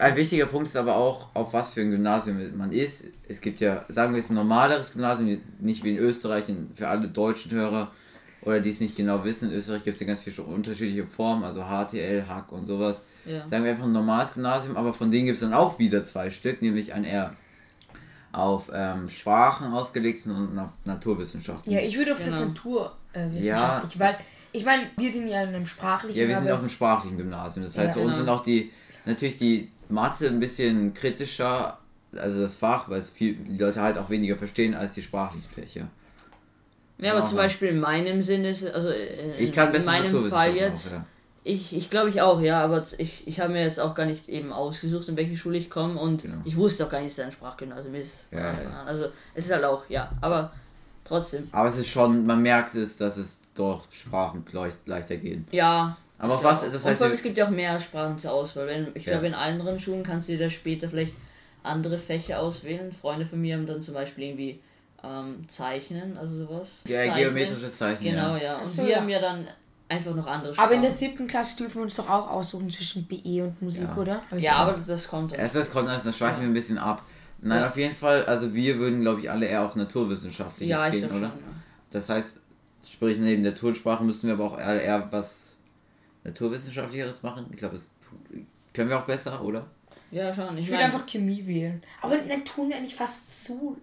Ein 0.02 0.16
wichtiger 0.16 0.46
Punkt 0.46 0.69
ist 0.69 0.76
aber 0.76 0.96
auch, 0.96 1.28
auf 1.34 1.52
was 1.52 1.72
für 1.75 1.81
ein 1.81 1.90
Gymnasium 1.90 2.56
man 2.56 2.72
ist. 2.72 3.04
Es 3.28 3.40
gibt 3.40 3.60
ja, 3.60 3.84
sagen 3.88 4.12
wir 4.12 4.19
jetzt 4.19 4.31
ein 4.31 4.34
normaleres 4.34 4.93
Gymnasium, 4.93 5.40
nicht 5.60 5.84
wie 5.84 5.90
in 5.90 5.99
Österreich, 5.99 6.44
für 6.75 6.88
alle 6.88 7.08
deutschen 7.08 7.52
Hörer 7.52 7.93
oder 8.43 8.58
die 8.60 8.70
es 8.70 8.81
nicht 8.81 8.96
genau 8.96 9.25
wissen. 9.25 9.50
In 9.50 9.56
Österreich 9.56 9.84
gibt 9.84 9.94
es 9.94 10.00
ja 10.00 10.06
ganz 10.06 10.22
viele 10.22 10.43
unterschiedliche 10.43 11.06
Formen, 11.06 11.44
also 11.44 11.62
HTL, 11.62 12.25
Hack 12.28 12.50
und 12.50 12.66
sowas. 12.66 13.04
Ja. 13.25 13.46
Sagen 13.49 13.62
wir 13.62 13.70
einfach 13.70 13.84
ein 13.84 13.93
normales 13.93 14.34
Gymnasium, 14.34 14.76
aber 14.76 14.93
von 14.93 15.10
denen 15.10 15.26
gibt 15.26 15.37
es 15.37 15.43
dann 15.43 15.54
auch 15.54 15.78
wieder 15.78 16.02
zwei 16.02 16.31
Stück, 16.31 16.60
nämlich 16.60 16.93
ein 16.93 17.05
eher 17.05 17.32
auf 18.32 18.70
ähm, 18.75 19.08
Sprachen 19.08 19.72
ausgelegten 19.72 20.32
und 20.34 20.55
Na 20.55 20.72
Naturwissenschaften. 20.84 21.72
Ja, 21.72 21.81
ich 21.81 21.96
würde 21.96 22.12
auf 22.12 22.19
das 22.19 22.38
Genau. 22.38 22.46
Naturwissenschaftlich, 22.46 23.98
weil 24.00 24.16
ich 24.52 24.64
meine, 24.64 24.90
wir 24.96 25.12
sind 25.12 25.28
ja 25.28 25.43
in 25.43 25.50
einem 25.50 25.66
sprachlichen. 25.66 26.19
Ja, 26.19 26.28
wir 26.28 26.38
sind 26.38 26.50
auf 26.50 26.60
einem 26.60 26.70
sprachlichen 26.70 27.16
Gymnasium. 27.16 27.64
Das 27.64 27.76
heißt, 27.76 27.94
Ja, 27.96 28.02
bei 28.02 28.06
uns 28.06 28.16
genau. 28.16 28.25
sind 28.25 28.28
auch 28.28 28.43
die, 28.43 28.70
natürlich 29.06 29.38
die 29.38 29.70
Mathe 29.93 30.27
ein 30.29 30.41
bisschen 30.41 30.94
kritischer, 30.94 31.79
also 32.17 32.43
das 32.43 32.55
Fach, 32.56 32.89
weil 32.89 32.99
es 32.99 33.09
viel, 33.11 33.35
die 33.37 33.59
Leute 33.59 33.81
halt 33.81 33.99
auch 33.99 34.11
weniger 34.11 34.37
verstehen 34.37 34.75
als 34.75 34.93
die 34.93 35.03
sprachlichen 35.03 35.49
Fächer. 35.50 35.89
Ja, 36.99 37.15
aber 37.15 37.25
zum 37.25 37.37
Beispiel 37.37 37.69
in 37.69 37.81
meinem 37.81 38.23
Sinne 38.23 38.50
ist 38.50 38.65
also 38.65 38.89
äh, 38.89 39.37
Ich 39.39 39.53
kann 39.53 39.75
in 39.75 39.85
meinem 39.85 40.31
Fall 40.31 40.55
jetzt, 40.55 40.89
Auch, 40.89 40.93
ja. 40.93 41.06
ich, 41.43 41.75
ich 41.75 41.91
glaube 41.91 42.11
ich 42.11 42.21
auch, 42.23 42.41
ja, 42.41 42.61
aber 42.61 42.85
ich, 42.99 43.27
ich 43.27 43.41
habe 43.41 43.53
mir 43.53 43.62
jetzt 43.62 43.81
auch 43.81 43.94
gar 43.94 44.06
nicht 44.06 44.29
eben 44.29 44.53
ausgesucht, 44.53 45.09
in 45.09 45.17
welche 45.17 45.37
Schule 45.37 45.59
ich 45.59 45.69
komme 45.69 45.99
und 45.99 46.23
Genau. 46.23 46.37
ich 46.44 46.56
wusste 46.56 46.87
auch 46.87 46.91
gar 46.91 47.00
nicht, 47.00 47.11
dass 47.11 47.19
es 47.19 47.25
ein 47.25 47.33
Sprachgymnasium 47.33 47.94
ist. 47.97 48.19
von 48.31 48.39
Ja. 48.39 48.53
Also 48.87 49.06
es 49.35 49.47
ist 49.47 49.53
halt 49.53 49.65
auch, 49.65 49.83
ja, 49.89 50.12
aber 50.21 50.53
trotzdem, 51.05 51.49
Aber 51.50 51.69
es 51.71 51.77
ist 51.79 51.89
schon, 51.89 52.25
man 52.25 52.41
merkt 52.41 52.75
es, 52.77 52.97
dass 52.97 53.17
es 53.17 53.39
doch 53.55 53.85
Sprachen 53.91 54.44
leicht, 54.53 54.87
leichter 54.87 55.17
gehen. 55.17 55.47
ja. 55.50 55.97
Aber 56.22 56.34
ich 56.34 56.38
auf 56.38 56.44
was, 56.44 56.60
das 56.62 56.82
und 56.82 56.84
heißt, 56.88 56.98
vor 56.98 57.06
allem, 57.06 57.14
es 57.14 57.22
gibt 57.22 57.36
ja 57.36 57.46
auch 57.46 57.50
mehr 57.50 57.78
Sprachen 57.80 58.16
zur 58.16 58.32
Auswahl. 58.32 58.66
Wenn, 58.66 58.88
ich 58.94 59.04
Ja. 59.04 59.12
glaube, 59.12 59.26
in 59.26 59.34
anderen 59.34 59.78
Schulen 59.80 60.02
kannst 60.02 60.28
du 60.28 60.32
dir 60.32 60.38
da 60.44 60.50
später 60.50 60.88
vielleicht 60.88 61.14
andere 61.62 61.98
Fächer 61.98 62.40
auswählen. 62.40 62.92
Freunde 62.92 63.26
von 63.26 63.40
mir 63.40 63.56
haben 63.56 63.66
dann 63.66 63.80
zum 63.80 63.94
Beispiel 63.94 64.24
irgendwie 64.24 64.60
ähm, 65.04 65.46
Zeichnen, 65.48 66.16
also 66.16 66.36
sowas. 66.36 66.80
ja, 66.86 66.98
Zeichnen. 66.98 67.16
geometrische 67.24 67.69
Zeichen. 67.70 68.02
Genau, 68.04 68.36
ja. 68.36 68.42
ja. 68.42 68.58
Und 68.58 68.66
so, 68.66 68.82
wir 68.84 68.90
ja. 68.90 68.96
haben 69.00 69.08
ja 69.08 69.20
dann 69.20 69.48
einfach 69.88 70.14
noch 70.14 70.26
andere 70.26 70.54
Sprachen. 70.54 70.64
Aber 70.66 70.74
in 70.76 70.82
der 70.82 70.90
siebten 70.92 71.26
Klasse 71.26 71.56
dürfen 71.56 71.74
wir 71.76 71.82
uns 71.82 71.96
doch 71.96 72.08
auch 72.08 72.30
aussuchen 72.30 72.70
zwischen 72.70 73.04
BE 73.06 73.42
und 73.44 73.60
Musik, 73.60 73.82
Ja. 73.82 73.96
oder? 73.96 74.22
Hab 74.30 74.40
Ja, 74.40 74.54
aber 74.56 74.80
das 74.86 75.08
kommt 75.08 75.32
dann. 75.32 75.40
Erst 75.40 75.56
das 75.56 75.70
kommt 75.70 75.88
alles, 75.88 76.04
dann 76.04 76.14
schweifen 76.14 76.40
wir 76.40 76.46
ein 76.48 76.54
bisschen 76.54 76.78
ab. 76.78 77.02
Nein, 77.40 77.60
Ja. 77.62 77.66
auf 77.69 77.76
jeden 77.76 77.94
Fall, 77.96 78.24
also 78.26 78.54
wir 78.54 78.78
würden, 78.78 79.00
glaube 79.00 79.20
ich, 79.20 79.28
alle 79.30 79.46
eher 79.46 79.64
auf 79.64 79.74
Naturwissenschaftliches 79.74 80.70
Ja, 80.70 80.88
gehen, 80.88 81.04
oder? 81.06 81.14
schon. 81.14 81.22
Ja. 81.22 81.30
Das 81.90 82.08
heißt, 82.08 82.40
sprich 82.88 83.19
neben 83.19 83.42
der 83.42 83.56
Tonsprache 83.56 84.04
müssten 84.04 84.28
wir 84.28 84.34
aber 84.34 84.44
auch 84.44 84.58
eher 84.58 85.08
was 85.10 85.51
Naturwissenschaftlicheres 86.24 87.22
machen. 87.22 87.46
Ich 87.50 87.56
glaube, 87.56 87.74
das 87.74 87.90
können 88.72 88.88
wir 88.90 88.98
auch 88.98 89.06
besser, 89.06 89.42
oder? 89.42 89.66
ja, 90.10 90.32
schon. 90.34 90.56
Ich 90.58 90.64
Ich 90.64 90.70
würde 90.70 90.84
einfach 90.84 91.06
Chemie 91.06 91.46
wählen. 91.46 91.82
Aber 92.02 92.19
dann 92.19 92.44
tun 92.44 92.69
wir 92.69 92.76
eigentlich 92.76 92.94
fast 92.94 93.44
zu. 93.44 93.78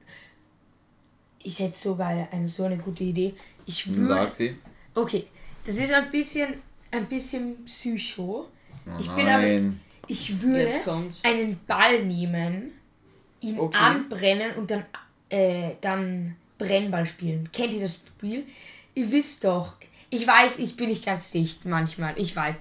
Ich 1.41 1.59
hätte 1.59 1.77
sogar 1.77 2.09
eine 2.31 2.47
so 2.47 2.63
eine 2.65 2.77
gute 2.77 3.03
Idee. 3.03 3.33
Ich 3.65 3.87
würde. 3.93 4.07
Sag 4.07 4.33
sie. 4.33 4.57
Okay, 4.93 5.27
das 5.65 5.77
ist 5.77 5.91
ein 5.93 6.11
bisschen, 6.11 6.55
ein 6.91 7.05
bisschen 7.07 7.63
Psycho. 7.65 8.47
Oh 8.85 8.91
Ich 8.99 9.07
bin 9.11 9.27
aber- 9.27 9.41
nein. 9.43 9.79
Ich 10.07 10.41
würde 10.41 10.71
einen 11.23 11.59
Ball 11.67 12.03
nehmen, 12.03 12.71
ihn 13.41 13.59
Okay. 13.59 13.77
anbrennen 13.77 14.55
und 14.55 14.71
dann, 14.71 14.83
äh, 15.29 15.75
dann 15.81 16.35
Brennball 16.57 17.05
spielen. 17.05 17.47
Kennt 17.51 17.73
ihr 17.73 17.81
das 17.81 17.95
Spiel? 18.17 18.45
Ihr 18.95 19.11
wisst 19.11 19.43
doch. 19.43 19.75
Ich 20.09 20.25
weiß, 20.25 20.59
ich 20.59 20.75
bin 20.75 20.89
nicht 20.89 21.05
ganz 21.05 21.31
dicht 21.31 21.65
manchmal. 21.65 22.17
Ich 22.17 22.35
weiß. 22.35 22.55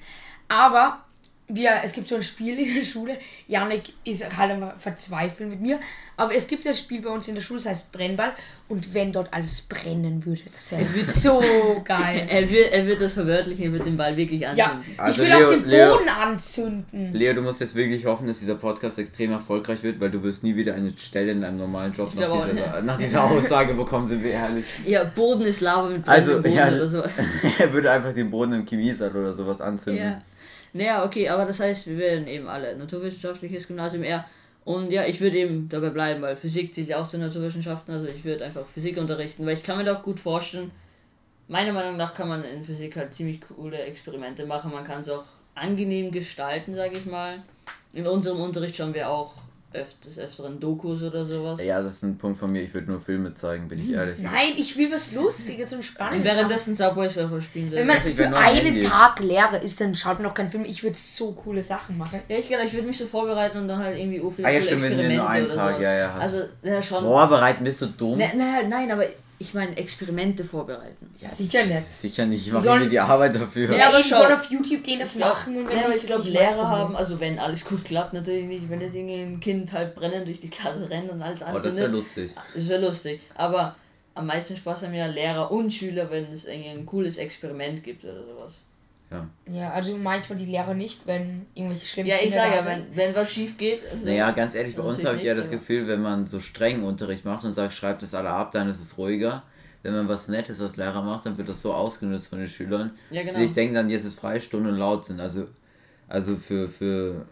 Aber 0.49 1.05
wir, 1.49 1.71
es 1.83 1.93
gibt 1.95 2.09
so 2.09 2.17
ein 2.17 2.23
Spiel 2.23 2.59
in 2.59 2.75
der 2.75 2.83
Schule. 2.85 3.17
Janik 3.47 3.85
ist 4.05 4.37
halt 4.37 4.51
am 4.53 4.71
Verzweifeln 4.79 5.49
mit 5.51 5.61
mir. 5.61 5.79
Aber 6.17 6.35
es 6.35 6.47
gibt 6.47 6.67
das 6.67 6.79
Spiel 6.79 7.01
bei 7.01 7.11
uns 7.11 7.27
in 7.29 7.35
der 7.37 7.43
Schule, 7.43 7.59
das 7.61 7.69
heißt 7.71 7.93
Brennball. 7.93 8.33
Und 8.69 8.93
wenn 8.93 9.13
dort 9.13 9.33
alles 9.33 9.63
brennen 9.63 10.25
würde, 10.27 10.43
das 10.53 10.73
wäre 10.73 10.85
so 10.93 11.41
geil. 11.85 12.27
Er 12.29 12.51
wird, 12.51 12.71
er 12.73 12.87
wird 12.87 13.01
das 13.01 13.15
verwörtlichen, 13.15 13.65
er 13.67 13.73
wird 13.73 13.87
den 13.87 13.97
Ball 13.97 14.15
wirklich 14.17 14.41
Ja, 14.43 14.51
anzünden. 14.51 14.85
Also 14.99 15.23
ich 15.23 15.29
will 15.29 15.37
Leo- 15.37 15.47
auch 15.47 15.51
den 15.53 15.65
Leo- 15.69 15.97
Boden 15.97 16.09
anzünden. 16.09 17.13
Leo, 17.13 17.33
du 17.35 17.41
musst 17.43 17.61
jetzt 17.61 17.75
wirklich 17.75 18.05
hoffen, 18.05 18.27
dass 18.27 18.41
dieser 18.41 18.57
Podcast 18.57 18.99
extrem 18.99 19.33
erfolgreich 19.33 19.83
wird, 19.83 19.99
weil 20.01 20.11
du 20.11 20.23
wirst 20.23 20.43
nie 20.43 20.55
wieder 20.55 20.75
eine 20.75 20.93
Stelle 20.97 21.33
in 21.33 21.41
deinem 21.41 21.57
normalen 21.59 21.93
Job 21.93 22.13
nach 22.15 22.47
dieser, 22.51 22.83
nach 22.83 22.99
dieser 22.99 23.25
Aussage 23.25 23.75
bekommen, 23.75 24.07
sind 24.07 24.23
wir 24.23 24.33
ehrlich. 24.33 24.67
Ja, 24.87 25.05
Boden 25.05 25.43
ist 25.47 25.61
Lava 25.61 25.89
mit 25.89 26.07
Also, 26.07 26.41
brennendem 26.41 26.53
Boden 26.53 26.57
ja, 26.73 26.77
oder 26.77 26.89
sowas. 26.89 27.15
er 27.59 27.73
würde 27.73 27.91
einfach 27.91 28.13
den 28.13 28.31
Boden 28.31 28.53
im 28.53 28.67
Chemiesaal 28.67 29.11
oder 29.17 29.33
sowas 29.33 29.61
anzünden. 29.61 30.03
Ja. 30.05 30.23
Naja, 30.73 31.05
okay, 31.05 31.29
aber 31.29 31.45
das 31.45 31.61
heißt, 31.61 31.87
wir 31.89 31.99
werden 31.99 32.27
eben 32.27 32.49
alle 32.49 32.77
naturwissenschaftliches 32.77 33.67
Gymnasium 33.67 34.03
eher. 34.03 34.25
Und 34.65 34.93
ja, 34.93 35.07
ich 35.07 35.21
würde 35.21 35.39
eben 35.39 35.69
dabei 35.69 35.91
bleiben, 35.91 36.21
weil 36.21 36.37
Physik 36.37 36.75
zählt 36.75 36.89
ja 36.89 37.01
auch 37.01 37.09
zu 37.09 37.17
Naturwissenschaften, 37.17 37.93
also 37.95 38.07
ich 38.07 38.25
würde 38.25 38.45
einfach 38.45 38.67
Physik 38.67 38.99
unterrichten, 38.99 39.47
weil 39.47 39.55
ich 39.55 39.63
kann 39.63 39.79
mir 39.79 39.85
doch 39.85 40.03
gut 40.03 40.21
vorstellen, 40.21 40.71
meiner 41.49 41.73
Meinung 41.73 41.97
nach 41.97 42.13
kann 42.13 42.29
man 42.29 42.45
in 42.45 42.65
Physik 42.65 42.97
halt 42.97 43.15
ziemlich 43.15 43.41
coole 43.41 43.79
Experimente 43.79 44.45
machen, 44.45 44.71
man 44.71 44.85
kann 44.85 45.01
es 45.01 45.09
auch 45.09 45.25
angenehm 45.55 46.13
gestalten, 46.13 46.75
sage 46.75 46.99
ich 46.99 47.07
mal. 47.07 47.43
In 47.95 48.07
unserem 48.07 48.41
Unterricht 48.41 48.77
schauen 48.77 48.93
wir 48.93 49.09
auch 49.09 49.33
öfters, 49.73 50.19
öfteren 50.19 50.59
Dokus 50.59 51.03
oder 51.03 51.25
sowas. 51.25 51.63
Ja, 51.63 51.83
das 51.83 51.95
ist 51.95 52.03
ein 52.03 52.17
Punkt 52.17 52.39
von 52.39 52.51
mir. 52.51 52.63
Ich 52.63 52.73
würde 52.73 52.91
nur 52.91 53.01
Filme 53.01 53.35
zeigen, 53.35 53.69
bin 53.69 53.79
ich 53.79 53.93
ehrlich. 53.93 54.17
Nein, 54.19 54.55
ich 54.57 54.77
will 54.79 54.91
was 54.91 55.13
Lustiges 55.15 55.73
und 55.73 55.85
Spannendes. 55.85 56.25
währenddessen 56.25 56.75
Subway 56.75 57.09
Surfer 57.09 57.41
spielen. 57.43 57.71
Wenn 57.73 57.87
man 57.87 58.01
für 58.01 58.37
einen. 58.37 58.83
Tag 58.83 59.21
Lehrer 59.21 59.61
ist, 59.63 59.81
dann 59.81 59.95
schaut 59.95 60.15
man 60.15 60.25
noch 60.25 60.35
keinen 60.35 60.49
Film. 60.49 60.65
Ich 60.65 60.83
würde 60.83 60.97
so 60.97 61.33
coole 61.33 61.63
Sachen 61.63 61.99
machen. 61.99 62.21
ja, 62.29 62.39
ich, 62.39 62.49
genau, 62.49 62.63
ich 62.63 62.73
würde 62.73 62.87
mich 62.87 62.97
so 62.97 63.07
vorbereiten 63.07 63.59
und 63.59 63.69
dann 63.69 63.83
halt 63.83 63.99
irgendwie 63.99 64.21
oh, 64.21 64.31
viele 64.31 64.49
Ah 64.49 64.51
ja, 64.53 64.59
coole 64.59 64.67
stimmt, 64.69 64.85
Experimente 64.85 65.17
nur 65.17 65.31
einen 65.31 65.47
oder 65.47 65.55
Tag, 65.55 65.77
so. 65.77 65.83
ja, 65.83 65.95
ja. 65.95 66.15
Also, 66.15 66.43
ja, 66.63 66.83
schon. 66.83 67.05
Vorbereiten 67.05 67.65
bist 67.65 67.83
du 67.83 67.87
dumm? 67.87 68.17
Ne, 68.19 68.31
ne, 68.35 68.53
halt, 68.53 68.69
nein, 68.69 68.91
aber 68.91 69.05
ich 69.41 69.55
meine 69.55 69.77
Experimente 69.77 70.43
vorbereiten. 70.45 71.13
Ja, 71.21 71.31
Sicher 71.31 71.65
nicht. 71.65 71.87
Sicher 71.87 72.27
nicht. 72.27 72.47
Ich 72.47 72.53
mache 72.53 72.63
sollen- 72.65 72.85
mir 72.85 72.89
die 72.91 72.99
Arbeit 73.01 73.35
dafür. 73.35 73.71
Ja, 73.73 73.77
Ja, 73.79 73.89
aber 73.89 74.01
ich 74.01 74.09
soll 74.09 74.33
auf 74.33 74.51
YouTube 74.51 74.83
gehen, 74.83 74.99
das 74.99 75.15
machen. 75.17 75.57
Und 75.57 75.69
wenn 75.69 75.77
ja, 75.79 75.89
ich 75.91 75.97
das 76.03 76.07
glaube, 76.07 76.29
Lehrer 76.29 76.69
haben, 76.69 76.97
also 76.97 77.21
wenn 77.21 77.39
alles 77.39 77.65
gut 77.65 77.85
klappt, 77.85 78.13
natürlich 78.15 78.47
nicht, 78.47 78.69
wenn 78.69 78.81
jetzt 78.81 78.95
irgendwie 78.95 79.21
ein 79.21 79.41
Kind 79.41 79.73
halt 79.73 79.95
brennend 79.95 80.27
durch 80.27 80.41
die 80.41 80.51
Klasse 80.51 80.89
rennt 80.91 81.11
und 81.11 81.23
alles 81.23 81.43
Oh, 81.43 81.53
das 81.55 81.65
ist 81.67 81.79
ja 81.79 81.85
anzündet. 81.87 81.93
lustig. 81.93 82.31
das 82.55 82.69
wäre 82.69 82.81
lustig. 82.87 83.21
Aber 83.35 83.77
am 84.15 84.27
meisten 84.27 84.57
Spaß 84.57 84.83
haben 84.83 84.95
ja 84.95 85.07
Lehrer 85.07 85.51
und 85.53 85.73
Schüler, 85.73 86.11
wenn 86.11 86.25
es 86.33 86.45
irgendwie 86.45 86.71
ein 86.71 86.87
cooles 86.87 87.17
Experiment 87.19 87.85
gibt 87.85 88.05
oder 88.05 88.25
sowas. 88.25 88.63
Ja, 89.51 89.71
also 89.71 89.97
manchmal 89.97 90.39
die 90.39 90.45
Lehrer 90.45 90.75
nicht, 90.75 91.07
wenn 91.07 91.47
irgendwelche 91.55 91.87
schlimmen 91.87 92.09
Ja, 92.11 92.17
ich 92.17 92.25
Kinder 92.35 92.37
sage 92.37 92.57
ja, 92.57 92.67
wenn, 92.67 92.95
wenn 92.97 93.15
was 93.15 93.33
schief 93.33 93.57
geht. 93.57 93.83
also- 93.91 94.05
Naja, 94.05 94.31
ganz 94.33 94.55
ehrlich, 94.55 94.77
bei 94.77 94.83
uns 94.83 95.03
habe 95.05 95.17
ich 95.17 95.23
ja 95.25 95.35
das 95.35 95.51
Gefühl, 95.51 95.89
wenn 95.89 96.03
man 96.03 96.27
so 96.27 96.41
strengen 96.41 96.85
Unterricht 96.85 97.25
macht 97.25 97.45
und 97.45 97.53
sagt, 97.55 97.73
schreibt 97.73 98.03
es 98.03 98.15
alle 98.15 98.29
ab, 98.31 98.53
dann 98.53 98.69
ist 98.69 98.81
es 98.83 98.99
ruhiger. 98.99 99.43
Wenn 99.83 99.95
man 99.95 100.09
was 100.09 100.29
Nettes 100.29 100.61
als 100.61 100.77
Lehrer 100.77 101.03
macht, 101.03 101.25
dann 101.25 101.39
wird 101.39 101.49
das 101.49 101.63
so 101.63 101.73
ausgenutzt 101.73 102.27
von 102.29 102.39
den 102.39 102.49
Schülern. 102.49 102.91
Ja, 103.11 103.23
dass 103.23 103.33
genau. 103.33 103.45
Ich 103.47 103.55
denke 103.55 103.75
dann, 103.75 103.89
jetzt 103.89 104.05
ist 104.05 104.19
Freistunde 104.19 104.71
und 104.71 104.77
laut 104.77 105.05
sind. 105.07 105.21
Also, 105.21 105.47
also 106.09 106.37
für, 106.37 106.69
für. 106.69 107.25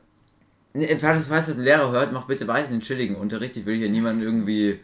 Falls 1.01 1.27
falls 1.29 1.47
das 1.49 1.57
ein 1.57 1.65
Lehrer 1.65 1.91
hört, 1.91 2.13
mach 2.13 2.27
bitte 2.27 2.47
weiter 2.47 2.69
den 2.69 2.81
chilligen 2.81 3.17
Unterricht. 3.17 3.57
Ich 3.57 3.67
will 3.67 3.77
hier 3.77 3.89
niemanden 3.91 4.23
irgendwie 4.23 4.79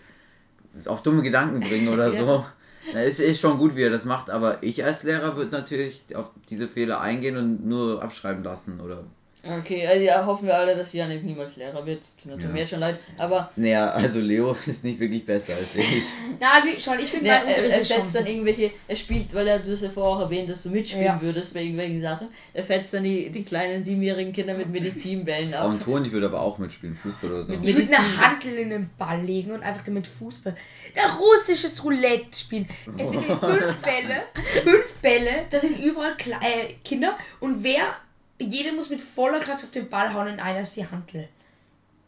auf 0.87 1.03
dumme 1.03 1.23
Gedanken 1.23 1.61
bringen 1.61 1.89
oder 1.89 2.09
Ja. 2.13 2.19
so. 2.21 2.45
Ist, 2.93 3.21
ist 3.21 3.41
schon 3.41 3.59
gut, 3.59 3.75
wie 3.75 3.83
er 3.83 3.91
das 3.91 4.05
macht, 4.05 4.29
aber 4.29 4.63
ich 4.63 4.85
als 4.85 5.03
Lehrer 5.03 5.37
würde 5.37 5.51
natürlich 5.53 6.05
auf 6.15 6.31
diese 6.49 6.69
Fehler 6.69 7.01
eingehen 7.01 7.37
und 7.37 7.67
nur 7.67 8.03
abschreiben 8.03 8.45
lassen 8.45 8.81
oder 8.81 9.05
Okay, 9.45 9.85
also 9.87 10.01
ja, 10.05 10.25
hoffen 10.25 10.47
wir 10.47 10.55
alle, 10.55 10.77
dass 10.77 10.93
Janik 10.93 11.25
niemals 11.25 11.57
Lehrer 11.57 11.85
wird. 11.85 12.03
Kinder 12.17 12.39
tun 12.39 12.51
Ja. 12.51 12.55
mir 12.55 12.65
schon 12.67 12.79
leid. 12.79 13.01
Aber 13.19 13.51
Naja, 13.57 13.89
also 13.91 14.21
Leo 14.21 14.57
ist 14.67 14.85
nicht 14.85 15.01
wirklich 15.01 15.27
besser 15.27 15.55
als 15.55 15.75
ich. 15.75 15.85
Na, 16.41 16.53
also 16.53 16.69
schon, 16.79 17.01
ich 17.01 17.09
finde 17.11 17.27
ja, 17.27 17.41
mein 17.45 17.49
er, 17.49 17.65
er 17.79 17.85
fetzt 17.85 18.15
dann 18.15 18.25
irgendwelche, 18.27 18.71
er 18.87 18.95
spielt, 18.95 19.35
weil 19.35 19.49
er 19.49 19.59
du 19.59 19.73
hast 19.73 19.83
ja 19.83 19.91
vorher 19.91 20.17
auch 20.17 20.21
erwähnt, 20.21 20.49
dass 20.49 20.63
du 20.63 20.71
mitspielen 20.71 21.07
Ja. 21.07 21.21
würdest 21.21 21.53
bei 21.55 21.61
irgendwelchen 21.63 22.01
Sachen. 22.01 22.29
Er 22.55 22.63
fetzt 22.63 22.95
dann 22.95 23.03
die, 23.03 23.31
die 23.31 23.43
kleinen 23.45 23.83
siebenjährigen 23.83 24.33
Kinder 24.33 24.55
mit 24.55 24.69
Medizinbällen 24.71 25.53
ab. 25.55 25.67
Und 25.71 25.83
Toni 25.83 26.13
würde 26.13 26.27
aber 26.27 26.41
auch 26.41 26.59
mitspielen, 26.59 26.95
Fußball 26.95 27.33
oder 27.33 27.43
so. 27.43 27.53
Mit- 27.55 27.69
Ich 27.69 27.75
würde 27.75 27.97
eine. 27.97 28.19
Handel 28.19 28.55
in 28.59 28.71
den 28.71 28.91
Ball 28.97 29.21
legen 29.23 29.51
und 29.51 29.65
einfach 29.65 29.83
damit 29.83 30.07
Fußball. 30.07 30.55
Na, 30.95 31.15
russisches 31.17 31.83
Roulette 31.83 32.39
spielen. 32.39 32.69
Es 32.97 33.11
sind 33.11 33.25
fünf 33.25 33.77
Bälle, 33.83 34.23
fünf 34.63 34.95
Bälle, 35.03 35.31
da 35.51 35.59
sind 35.59 35.81
überall 35.85 36.17
Kle 36.17 36.37
äh, 36.41 36.75
Kinder 36.85 37.17
und 37.41 37.65
wer, 37.65 37.97
jeder 38.45 38.73
muss 38.73 38.91
mit 38.91 39.01
voller 39.01 39.41
Kraft 39.41 39.65
auf 39.65 39.71
den 39.71 39.89
Ball 39.89 40.13
hauen 40.13 40.29
und 40.33 40.41
einer 40.41 40.61
ist 40.61 40.77
die 40.77 40.87
Handel. 40.87 41.29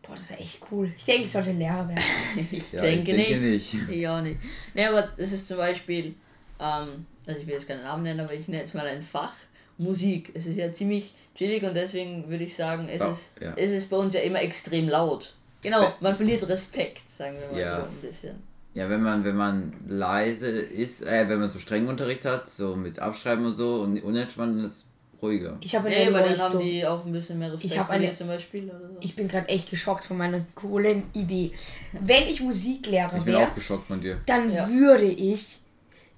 Boah, 0.02 0.14
das 0.14 0.24
ist 0.30 0.38
echt 0.40 0.58
cool. 0.70 0.92
Ich 0.96 1.04
denke, 1.04 1.24
ich 1.24 1.32
sollte 1.32 1.52
Lehrer 1.52 1.88
werden. 1.88 2.02
Ich 2.50 2.72
Ja, 2.72 2.82
denke 2.82 3.10
ich 3.12 3.16
denke 3.26 3.40
nicht. 3.46 3.74
nicht. 3.74 3.88
Ich 3.90 4.08
auch 4.08 4.20
nicht. 4.20 4.38
Ne, 4.74 4.88
aber 4.88 5.08
es 5.16 5.32
ist 5.32 5.48
zum 5.48 5.56
Beispiel, 5.56 6.14
ähm, 6.60 7.06
also 7.26 7.40
ich 7.40 7.46
will 7.46 7.54
jetzt 7.54 7.66
keinen 7.68 7.82
Namen 7.82 8.02
nennen, 8.02 8.20
aber 8.20 8.34
ich 8.34 8.46
nenne 8.48 8.60
jetzt 8.60 8.74
mal 8.74 8.86
ein 8.86 9.00
Fach 9.02 9.32
Musik. 9.78 10.30
Es 10.34 10.46
ist 10.46 10.56
ja 10.56 10.72
ziemlich 10.72 11.14
chillig 11.34 11.62
und 11.64 11.74
deswegen 11.74 12.28
würde 12.28 12.44
ich 12.44 12.54
sagen, 12.54 12.88
es, 12.88 13.00
Ja, 13.00 13.10
ist, 13.10 13.32
ja. 13.40 13.52
es 13.56 13.72
ist 13.72 13.90
bei 13.90 13.96
uns 13.96 14.14
ja 14.14 14.20
immer 14.20 14.40
extrem 14.42 14.88
laut. 14.88 15.34
Genau, 15.62 15.92
man 16.00 16.14
verliert 16.14 16.46
Respekt, 16.46 17.08
sagen 17.08 17.36
wir 17.40 17.48
mal 17.50 17.58
Ja. 17.60 17.80
so 17.80 17.86
ein 17.86 17.96
bisschen. 18.02 18.42
Ja, 18.74 18.90
wenn 18.90 19.02
man, 19.02 19.24
wenn 19.24 19.36
man 19.36 19.72
leise 19.88 20.48
ist, 20.48 21.02
äh, 21.06 21.28
wenn 21.28 21.40
man 21.40 21.48
so 21.48 21.58
strengen 21.58 21.88
Unterricht 21.88 22.24
hat, 22.24 22.48
so 22.48 22.76
mit 22.76 22.98
Abschreiben 22.98 23.46
und 23.46 23.54
so 23.54 23.76
und 23.80 24.02
unentspannt, 24.02 24.62
es 24.64 24.84
ruhiger. 25.24 25.56
Ich 25.60 25.74
habe 25.74 25.88
Nee, 25.88 26.06
eine 26.06 26.16
aber 26.18 26.28
dann 26.28 26.38
haben 26.38 26.58
die 26.58 26.86
auch 26.86 27.04
ein 27.04 27.12
bisschen 27.12 27.38
mehr 27.38 27.52
Respekt 27.52 27.72
Ich 27.72 27.78
hab 27.78 27.90
eine- 27.90 28.12
zum 28.12 28.28
Beispiel 28.28 28.64
oder 28.68 28.78
so. 28.88 28.96
Ich 29.00 29.16
bin 29.16 29.26
gerade 29.28 29.48
echt 29.48 29.70
geschockt 29.70 30.04
von 30.04 30.16
meiner 30.16 30.40
coolen 30.54 31.04
Idee. 31.12 31.52
Wenn 31.92 32.28
ich 32.28 32.40
Musiklehrer 32.40 33.16
Ich 33.16 33.24
bin 33.24 33.34
wäre, 33.34 33.48
auch 33.48 33.54
geschockt 33.54 33.84
von 33.84 34.00
dir. 34.00 34.20
dann 34.26 34.50
Ja. 34.52 34.68
würde 34.68 35.06
ich 35.06 35.58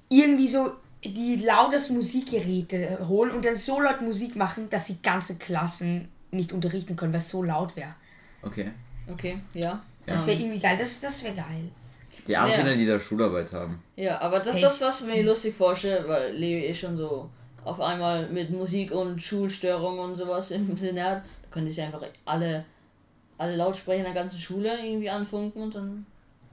irgendwie 0.09 0.49
so 0.49 0.73
die 1.05 1.37
lautesten 1.37 1.95
Musikgeräte 1.95 2.99
holen 3.09 3.31
und 3.31 3.45
dann 3.45 3.57
so 3.57 3.81
laut 3.81 4.01
Musik 4.03 4.35
machen, 4.37 4.69
dass 4.71 4.87
die 4.87 5.01
ganze 5.03 5.37
Klassen 5.37 6.09
nicht 6.33 6.53
unterrichten 6.53 6.97
können, 6.97 7.13
weil 7.13 7.21
es 7.21 7.31
so 7.31 7.43
laut 7.43 7.77
wäre. 7.77 7.95
Okay. 8.43 8.71
Okay, 9.13 9.39
ja. 9.55 9.83
Das 10.05 10.27
wäre 10.27 10.39
irgendwie 10.41 10.59
geil. 10.59 10.77
Das, 10.79 11.01
das 11.01 11.23
wäre 11.25 11.35
geil. 11.35 11.71
Die 12.27 12.37
armen 12.37 12.51
Ja. 12.51 12.57
Kinder, 12.59 12.75
die 12.75 12.87
da 12.87 12.99
Schularbeit 12.99 13.53
haben. 13.53 13.81
Ja, 13.95 14.21
aber 14.21 14.41
das 14.41 14.57
Echt? 14.57 14.65
das, 14.65 14.81
was 14.81 15.01
ich 15.03 15.07
mir 15.07 15.23
lustig 15.23 15.55
vorstelle, 15.55 16.07
weil 16.09 16.33
Leo 16.33 16.59
eh 16.59 16.75
schon 16.75 16.97
so 16.97 17.31
auf 17.67 17.81
einmal 17.81 18.29
mit 18.29 18.51
Musik 18.51 18.93
und 18.93 19.21
Schulstörungen 19.21 20.01
und 20.01 20.15
sowas 20.15 20.51
im 20.51 20.77
Sinne 20.77 21.05
hat, 21.05 21.17
da 21.19 21.49
könnte 21.51 21.71
ich 21.71 21.81
einfach 21.81 22.03
alle, 22.25 22.65
alle 23.39 23.57
Lautsprecher 23.57 23.99
in 23.99 24.05
der 24.05 24.15
ganzen 24.15 24.39
Schule 24.39 24.71
irgendwie 24.83 25.11
anfunken 25.11 25.63
und 25.63 25.75
dann 25.75 26.07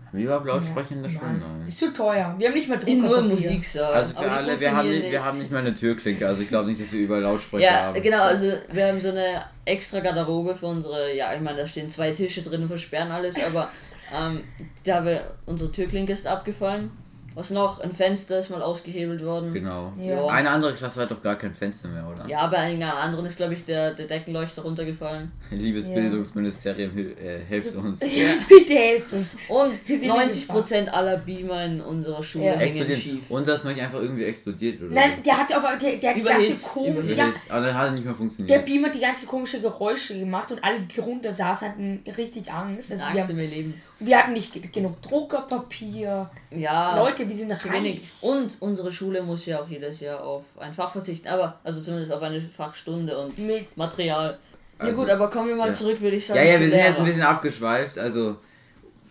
Haben 0.08 0.18
wir 0.18 0.26
überhaupt 0.26 0.46
Lautsprecher 0.48 0.92
in 0.96 1.04
der 1.04 1.12
Ja. 1.12 1.20
Schule? 1.20 1.32
Nein. 1.34 1.68
Ist 1.68 1.80
zu 1.80 1.94
teuer. 1.94 2.36
Wir 2.38 2.48
haben 2.48 2.54
nicht 2.56 2.68
mal 2.70 2.80
in 2.88 3.00
nur 3.02 3.10
Druckerpapier. 3.10 3.36
Musiksaal. 3.52 3.94
Also 3.94 4.16
für 4.16 4.32
alle, 4.32 4.60
wir 4.60 4.76
haben, 4.76 4.90
nicht, 4.90 5.12
wir 5.12 5.26
haben 5.26 5.38
nicht 5.40 5.52
mal 5.52 5.60
eine 5.60 5.76
Türklinke, 5.76 6.28
also 6.28 6.42
ich 6.42 6.50
glaube 6.50 6.70
nicht, 6.70 6.82
dass 6.82 6.92
wir 6.92 7.00
überall 7.02 7.22
Lautsprecher 7.22 7.64
Ja, 7.64 7.82
haben. 7.86 8.02
genau, 8.02 8.22
also 8.24 8.46
wir 8.72 8.88
haben 8.88 9.00
so 9.02 9.10
eine 9.10 9.46
extra 9.66 10.00
Garderobe 10.00 10.56
für 10.56 10.68
unsere, 10.68 11.16
ja, 11.16 11.34
ich 11.34 11.42
meine, 11.42 11.58
da 11.60 11.68
stehen 11.68 11.90
zwei 11.90 12.12
Tische 12.12 12.42
drin 12.42 12.64
und 12.64 12.68
versperren 12.68 13.12
alles, 13.12 13.36
aber 13.44 13.70
ähm, 14.14 14.44
da 14.84 15.04
wir, 15.06 15.32
unsere 15.46 15.72
Türklinke 15.72 16.14
ist 16.14 16.28
abgefallen. 16.28 16.92
Was 17.36 17.50
noch? 17.50 17.80
Ein 17.80 17.92
Fenster 17.92 18.38
ist 18.40 18.50
mal 18.52 18.62
ausgehebelt 18.62 19.24
worden. 19.24 19.54
Genau. 19.54 19.92
Ja. 20.00 20.26
Eine 20.28 20.50
andere 20.52 20.74
Klasse 20.74 21.02
hat 21.02 21.12
doch 21.12 21.22
gar 21.22 21.36
kein 21.36 21.54
Fenster 21.54 21.88
mehr, 21.90 22.06
oder? 22.08 22.28
Ja, 22.30 22.46
bei 22.48 22.58
einigen 22.58 22.84
anderen 22.84 23.26
ist, 23.26 23.38
glaube 23.38 23.54
ich, 23.56 23.64
der, 23.66 23.94
der 23.94 24.06
Deckenleuchter 24.08 24.62
runtergefallen. 24.62 25.32
Liebes 25.52 25.88
Ja. 25.88 25.96
Bildungsministerium, 25.96 26.98
äh, 26.98 27.40
helft 27.48 27.76
uns. 27.76 28.00
Bitte 28.00 28.74
helft 28.74 29.14
uns. 29.14 29.36
Und 29.48 29.88
Wir 29.88 30.00
sind 30.00 30.12
90% 30.12 30.88
aller 30.90 31.18
Beamer 31.18 31.66
in 31.66 31.82
unserer 31.82 32.22
Schule 32.24 32.46
Ja. 32.46 32.54
hängen 32.54 32.92
schief. 32.94 33.26
Unser 33.30 33.56
ist 33.56 33.64
noch 33.66 33.72
nicht 33.74 33.82
einfach 33.84 34.00
irgendwie 34.02 34.24
explodiert, 34.26 34.82
oder? 34.82 34.92
Nein, 34.94 35.12
der 35.26 35.38
hat 35.38 35.54
auf 35.56 35.64
der, 35.80 35.96
der 35.98 36.10
hat 36.12 36.18
die 36.18 36.24
ganze 36.24 36.70
komische. 36.70 37.14
Ja, 37.14 37.26
Ja. 37.26 37.34
Aber 37.50 37.66
dann 37.68 37.78
hat 37.78 37.86
er 37.88 37.92
nicht 37.92 38.04
mehr 38.06 38.14
der 38.14 38.18
funktioniert. 38.18 38.66
Beamer 38.66 38.88
hat 38.88 38.96
die 38.96 39.00
ganze 39.00 39.26
komische 39.26 39.60
Geräusche 39.62 40.18
gemacht 40.20 40.52
und 40.52 40.64
alle, 40.64 40.80
die 40.80 40.96
drunter 41.02 41.32
saßen, 41.32 41.68
hatten 41.70 42.04
richtig 42.18 42.52
Angst. 42.52 42.92
Also 42.92 43.04
Angst 43.04 43.22
haben, 43.24 43.30
in 43.32 43.36
mir 43.38 43.48
leben. 43.48 43.82
Wir 44.00 44.18
hatten 44.18 44.34
nicht 44.34 44.52
ge- 44.54 44.62
genug 44.72 45.02
Druckerpapier. 45.02 46.30
Ja, 46.52 46.98
Leute, 46.98 47.28
wir 47.28 47.36
sind 47.36 47.52
reich. 47.52 47.72
wenig. 47.72 48.02
Und 48.22 48.58
unsere 48.62 48.92
Schule 48.92 49.22
muss 49.22 49.46
ja 49.46 49.62
auch 49.62 49.68
jedes 49.68 50.00
Jahr 50.00 50.22
auf 50.24 50.44
ein 50.60 50.74
Fach 50.74 50.92
verzichten, 50.92 51.28
aber 51.28 51.60
also 51.64 51.80
zumindest 51.82 52.12
auf 52.12 52.22
eine 52.22 52.42
Fachstunde 52.42 53.18
und 53.18 53.38
Mit 53.40 53.76
Material. 53.78 54.38
Also, 54.80 54.92
ja 54.92 55.04
gut, 55.04 55.10
aber 55.14 55.30
kommen 55.30 55.50
wir 55.50 55.56
mal 55.56 55.68
ja. 55.68 55.74
zurück, 55.74 56.02
würde 56.02 56.18
ich 56.18 56.26
sagen. 56.26 56.40
Ja, 56.40 56.46
ja, 56.46 56.60
wir 56.60 56.70
sind 56.70 56.78
jetzt 56.78 56.88
Lehrer. 56.90 56.98
ein 57.00 57.06
bisschen 57.06 57.22
abgeschweift. 57.22 58.00
Also, 58.00 58.36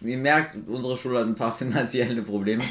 ihr 0.03 0.19
merkt, 0.19 0.57
unsere 0.67 0.97
Schule 0.97 1.21
hat 1.21 1.27
ein 1.27 1.35
paar 1.35 1.53
finanzielle 1.57 2.21
Probleme. 2.23 2.63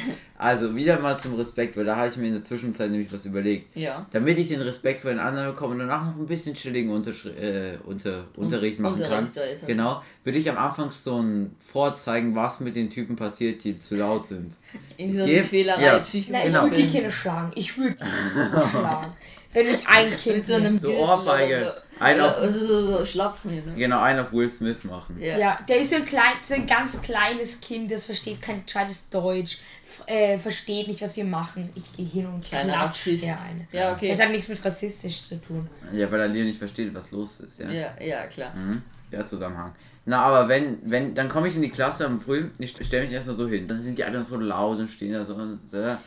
Also, 0.42 0.74
wieder 0.74 0.98
mal 0.98 1.18
zum 1.18 1.34
Respekt, 1.34 1.76
weil 1.76 1.84
da 1.84 1.96
habe 1.96 2.08
ich 2.08 2.16
mir 2.16 2.26
in 2.28 2.34
der 2.34 2.42
Zwischenzeit 2.44 2.90
nämlich 2.90 3.12
was 3.12 3.24
überlegt. 3.26 3.76
Ja. 3.76 4.04
Damit 4.10 4.38
ich 4.38 4.48
den 4.48 4.60
Respekt 4.60 5.00
für 5.00 5.08
den 5.08 5.18
anderen 5.20 5.48
bekomme 5.48 5.74
und 5.74 5.78
danach 5.80 6.04
noch 6.04 6.16
ein 6.16 6.26
bisschen 6.26 6.54
chilligen 6.54 6.90
Unterschri 6.90 7.30
äh, 7.30 7.78
unter 7.84 8.24
Unterricht 8.36 8.78
machen 8.80 8.94
Unterricht, 8.94 9.14
kann, 9.14 9.26
so 9.26 9.40
ist 9.40 9.62
es. 9.62 9.66
genau, 9.66 10.02
würde 10.24 10.38
ich 10.38 10.50
am 10.50 10.58
Anfang 10.58 10.90
so 10.90 11.20
ein 11.22 11.54
vorzeigen, 11.60 12.34
was 12.34 12.60
mit 12.60 12.76
den 12.76 12.90
Typen 12.90 13.16
passiert, 13.16 13.62
die 13.64 13.78
zu 13.78 13.94
laut 13.96 14.26
sind. 14.26 14.54
Irgendwie 14.96 15.16
so 15.16 15.22
eine 15.22 15.44
Fehlerei, 15.44 15.82
ja. 15.84 15.98
Psychologie. 16.00 16.46
Ich 16.46 16.52
Genau. 16.52 16.62
würde 16.64 16.76
die 16.76 16.88
Kinder 16.88 17.10
schlagen. 17.10 17.52
Ich 17.54 17.78
würde 17.78 17.96
die 17.96 18.68
schlagen. 18.70 19.12
Wenn 19.54 19.66
ich 19.66 19.86
ein 19.86 20.16
Kind 20.16 20.36
Mit 20.36 20.46
so 20.46 20.54
einem 20.54 20.78
So 20.78 20.92
Ohrfeige. 20.94 21.56
oder 21.60 21.66
so. 21.66 22.02
Ein 22.02 22.16
Oder 22.16 22.30
auf- 22.30 22.38
also 22.38 22.66
so, 22.66 22.96
so 22.98 23.04
Schlapfen 23.04 23.54
ne? 23.54 23.74
Genau, 23.76 24.00
einen 24.00 24.20
auf 24.20 24.32
Will 24.32 24.48
Smith 24.48 24.82
machen. 24.84 25.20
Ja. 25.20 25.36
Ja, 25.36 25.58
der 25.68 25.76
ist 25.80 25.90
so 25.90 25.96
ein, 25.96 26.06
klein, 26.06 26.32
so 26.40 26.54
ein 26.54 26.66
ganz 26.66 27.02
kleines 27.02 27.60
Kind, 27.60 27.92
das 27.92 28.06
versteht 28.06 28.40
kein 28.40 28.64
gescheites 28.64 29.10
Deutsch, 29.10 29.58
f- 29.82 30.04
äh, 30.34 30.38
versteht 30.38 30.88
nicht, 30.88 31.02
was 31.02 31.16
wir 31.16 31.24
machen. 31.24 31.68
Ich 31.74 31.92
gehe 31.92 32.06
hin 32.06 32.26
und 32.26 32.44
Kleiner 32.44 32.72
klatsch 32.72 32.84
Rassist. 32.84 33.24
der 33.24 33.38
eine. 33.40 33.66
Ja, 33.72 33.92
okay. 33.94 34.10
Das 34.10 34.20
hat 34.20 34.30
nichts 34.30 34.48
mit 34.48 34.64
rassistisch 34.64 35.28
zu 35.28 35.40
tun. 35.40 35.68
Ja, 35.92 36.10
weil 36.10 36.20
er 36.20 36.28
Leo 36.28 36.44
nicht 36.44 36.58
versteht, 36.58 36.94
was 36.94 37.10
los 37.10 37.40
ist, 37.40 37.58
ja. 37.60 37.70
Ja, 37.70 37.90
ja, 38.00 38.26
klar. 38.26 38.54
Mhm. 38.54 38.82
Der 39.10 39.26
Zusammenhang. 39.26 39.72
Na, 40.04 40.18
aber 40.22 40.48
wenn, 40.48 40.78
wenn, 40.84 41.14
dann 41.14 41.28
komme 41.28 41.46
ich 41.48 41.54
in 41.56 41.62
die 41.62 41.70
Klasse 41.70 42.06
am 42.06 42.18
Früh, 42.20 42.46
ich 42.58 42.70
stelle 42.84 43.04
mich 43.04 43.12
erstmal 43.12 43.36
so 43.36 43.46
hin. 43.48 43.68
Dann 43.68 43.78
sind 43.80 43.96
die 43.98 44.02
alle 44.04 44.22
so 44.22 44.36
laut 44.36 44.78
und 44.78 44.88
stehen 44.88 45.12
da 45.12 45.24
so 45.24 45.34
und 45.34 45.60
so. 45.70 45.76
Ja, 45.78 45.98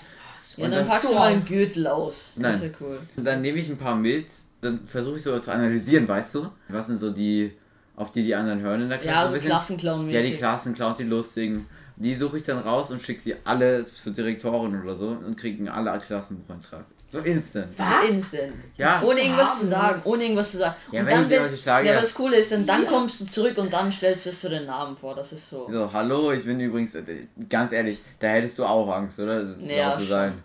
Und 0.57 0.63
dann 0.63 0.71
das- 0.71 0.89
packst 0.89 1.03
du 1.05 1.07
so 1.09 1.15
mal 1.15 1.31
einen. 1.31 1.45
Gürtel 1.45 1.87
aus. 1.87 2.33
Das 2.35 2.41
Nein. 2.41 2.61
wäre 2.61 2.73
cool. 2.81 2.99
Und 3.15 3.23
dann 3.25 3.41
nehme 3.41 3.57
ich 3.59 3.69
ein 3.69 3.77
paar 3.77 3.95
mit, 3.95 4.27
dann 4.61 4.85
versuche 4.87 5.15
ich 5.17 5.23
so 5.23 5.37
zu 5.39 5.51
analysieren, 5.51 6.07
weißt 6.07 6.35
du? 6.35 6.49
Was 6.67 6.87
sind 6.87 6.97
so 6.97 7.11
die, 7.11 7.53
auf 7.95 8.11
die 8.11 8.23
die 8.23 8.35
anderen 8.35 8.59
hören 8.59 8.81
in 8.81 8.89
der 8.89 8.97
Klasse? 8.97 9.35
Ja, 9.35 9.39
so? 9.41 9.47
Klassenclown 9.47 10.09
Ja, 10.09 10.21
die 10.21 10.33
Klassenclowns, 10.33 10.97
die 10.97 11.03
lustigen. 11.03 11.65
Die 11.97 12.13
suche 12.15 12.37
ich 12.37 12.43
dann 12.43 12.59
raus 12.59 12.91
und 12.91 13.01
schicke 13.01 13.21
sie 13.21 13.35
alle 13.45 13.85
zur 13.85 14.11
Direktorin 14.11 14.81
oder 14.81 14.95
so 14.95 15.07
und 15.09 15.37
kriegen 15.37 15.69
alle 15.69 15.91
einen 15.91 16.01
Klassenbucheintrag. 16.01 16.83
So 17.09 17.19
instant. 17.19 17.69
Was? 17.77 18.09
Instant. 18.09 18.53
Ja. 18.75 19.01
Ohne 19.01 19.21
irgendwas 19.21 19.59
zu 19.59 19.65
sagen. 19.67 20.01
Ohne 20.03 20.23
irgendwas 20.23 20.51
zu 20.51 20.57
sagen. 20.57 20.75
Ja, 20.91 20.99
und 21.01 21.05
wenn 21.05 21.13
dann, 21.13 21.21
ich 21.23 21.29
die 21.29 21.35
Leute 21.35 21.57
schlage, 21.57 21.87
ja, 21.87 22.01
das 22.01 22.13
Coole 22.13 22.37
ist, 22.37 22.51
dann, 22.51 22.65
dann 22.65 22.83
Ja. 22.83 22.89
kommst 22.89 23.21
du 23.21 23.25
zurück 23.25 23.57
und 23.57 23.71
dann 23.71 23.89
stellst 23.91 24.25
du 24.43 24.49
den 24.49 24.65
Namen 24.65 24.97
vor. 24.97 25.15
Das 25.15 25.31
ist 25.31 25.49
so. 25.49 25.69
So, 25.71 25.93
hallo, 25.93 26.31
ich 26.33 26.43
bin 26.43 26.59
übrigens, 26.59 26.95
äh, 26.95 27.03
ganz 27.49 27.71
ehrlich, 27.71 27.99
da 28.19 28.27
hättest 28.27 28.59
du 28.59 28.65
auch 28.65 28.93
Angst, 28.93 29.19
oder? 29.19 29.43
Das 29.45 29.65
Ja, 29.65 29.93
zu 29.93 29.99
schon. 29.99 30.09
sein. 30.09 30.43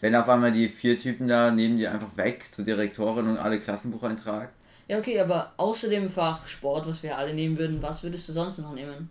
Wenn 0.00 0.16
auf 0.16 0.28
einmal 0.28 0.50
die 0.50 0.68
vier 0.68 0.96
Typen 0.96 1.28
da 1.28 1.50
neben 1.52 1.76
dir 1.76 1.92
einfach 1.92 2.16
weg 2.16 2.44
zur 2.50 2.64
Direktorin 2.64 3.28
und 3.28 3.36
alle 3.38 3.60
Klassenbucheintrag. 3.60 4.48
Ja, 4.88 4.98
okay, 4.98 5.20
aber 5.20 5.52
außer 5.58 5.88
dem 5.88 6.08
Fach 6.08 6.44
Sport, 6.48 6.88
was 6.88 7.02
wir 7.04 7.16
alle 7.16 7.34
nehmen 7.34 7.56
würden, 7.58 7.80
was 7.82 8.02
würdest 8.02 8.28
du 8.28 8.32
sonst 8.32 8.58
noch 8.58 8.74
nehmen? 8.74 9.10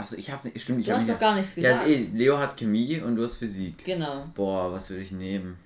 Achso, 0.00 0.16
ich 0.16 0.30
hab 0.30 0.44
nicht, 0.44 0.60
stimmt, 0.60 0.80
ich 0.80 0.86
Du 0.86 0.92
hab 0.92 0.98
hast 0.98 1.06
nicht. 1.06 1.14
doch 1.16 1.20
gar 1.20 1.34
nichts 1.34 1.56
ja, 1.56 1.72
gesagt. 1.82 1.88
eh, 1.88 2.06
Leo 2.14 2.38
hat 2.38 2.56
Chemie 2.56 3.00
und 3.00 3.16
du 3.16 3.24
hast 3.24 3.36
Physik. 3.36 3.84
Genau. 3.84 4.26
Boah, 4.34 4.72
was 4.72 4.90
würde 4.90 5.02
ich 5.02 5.12
nehmen? 5.12 5.56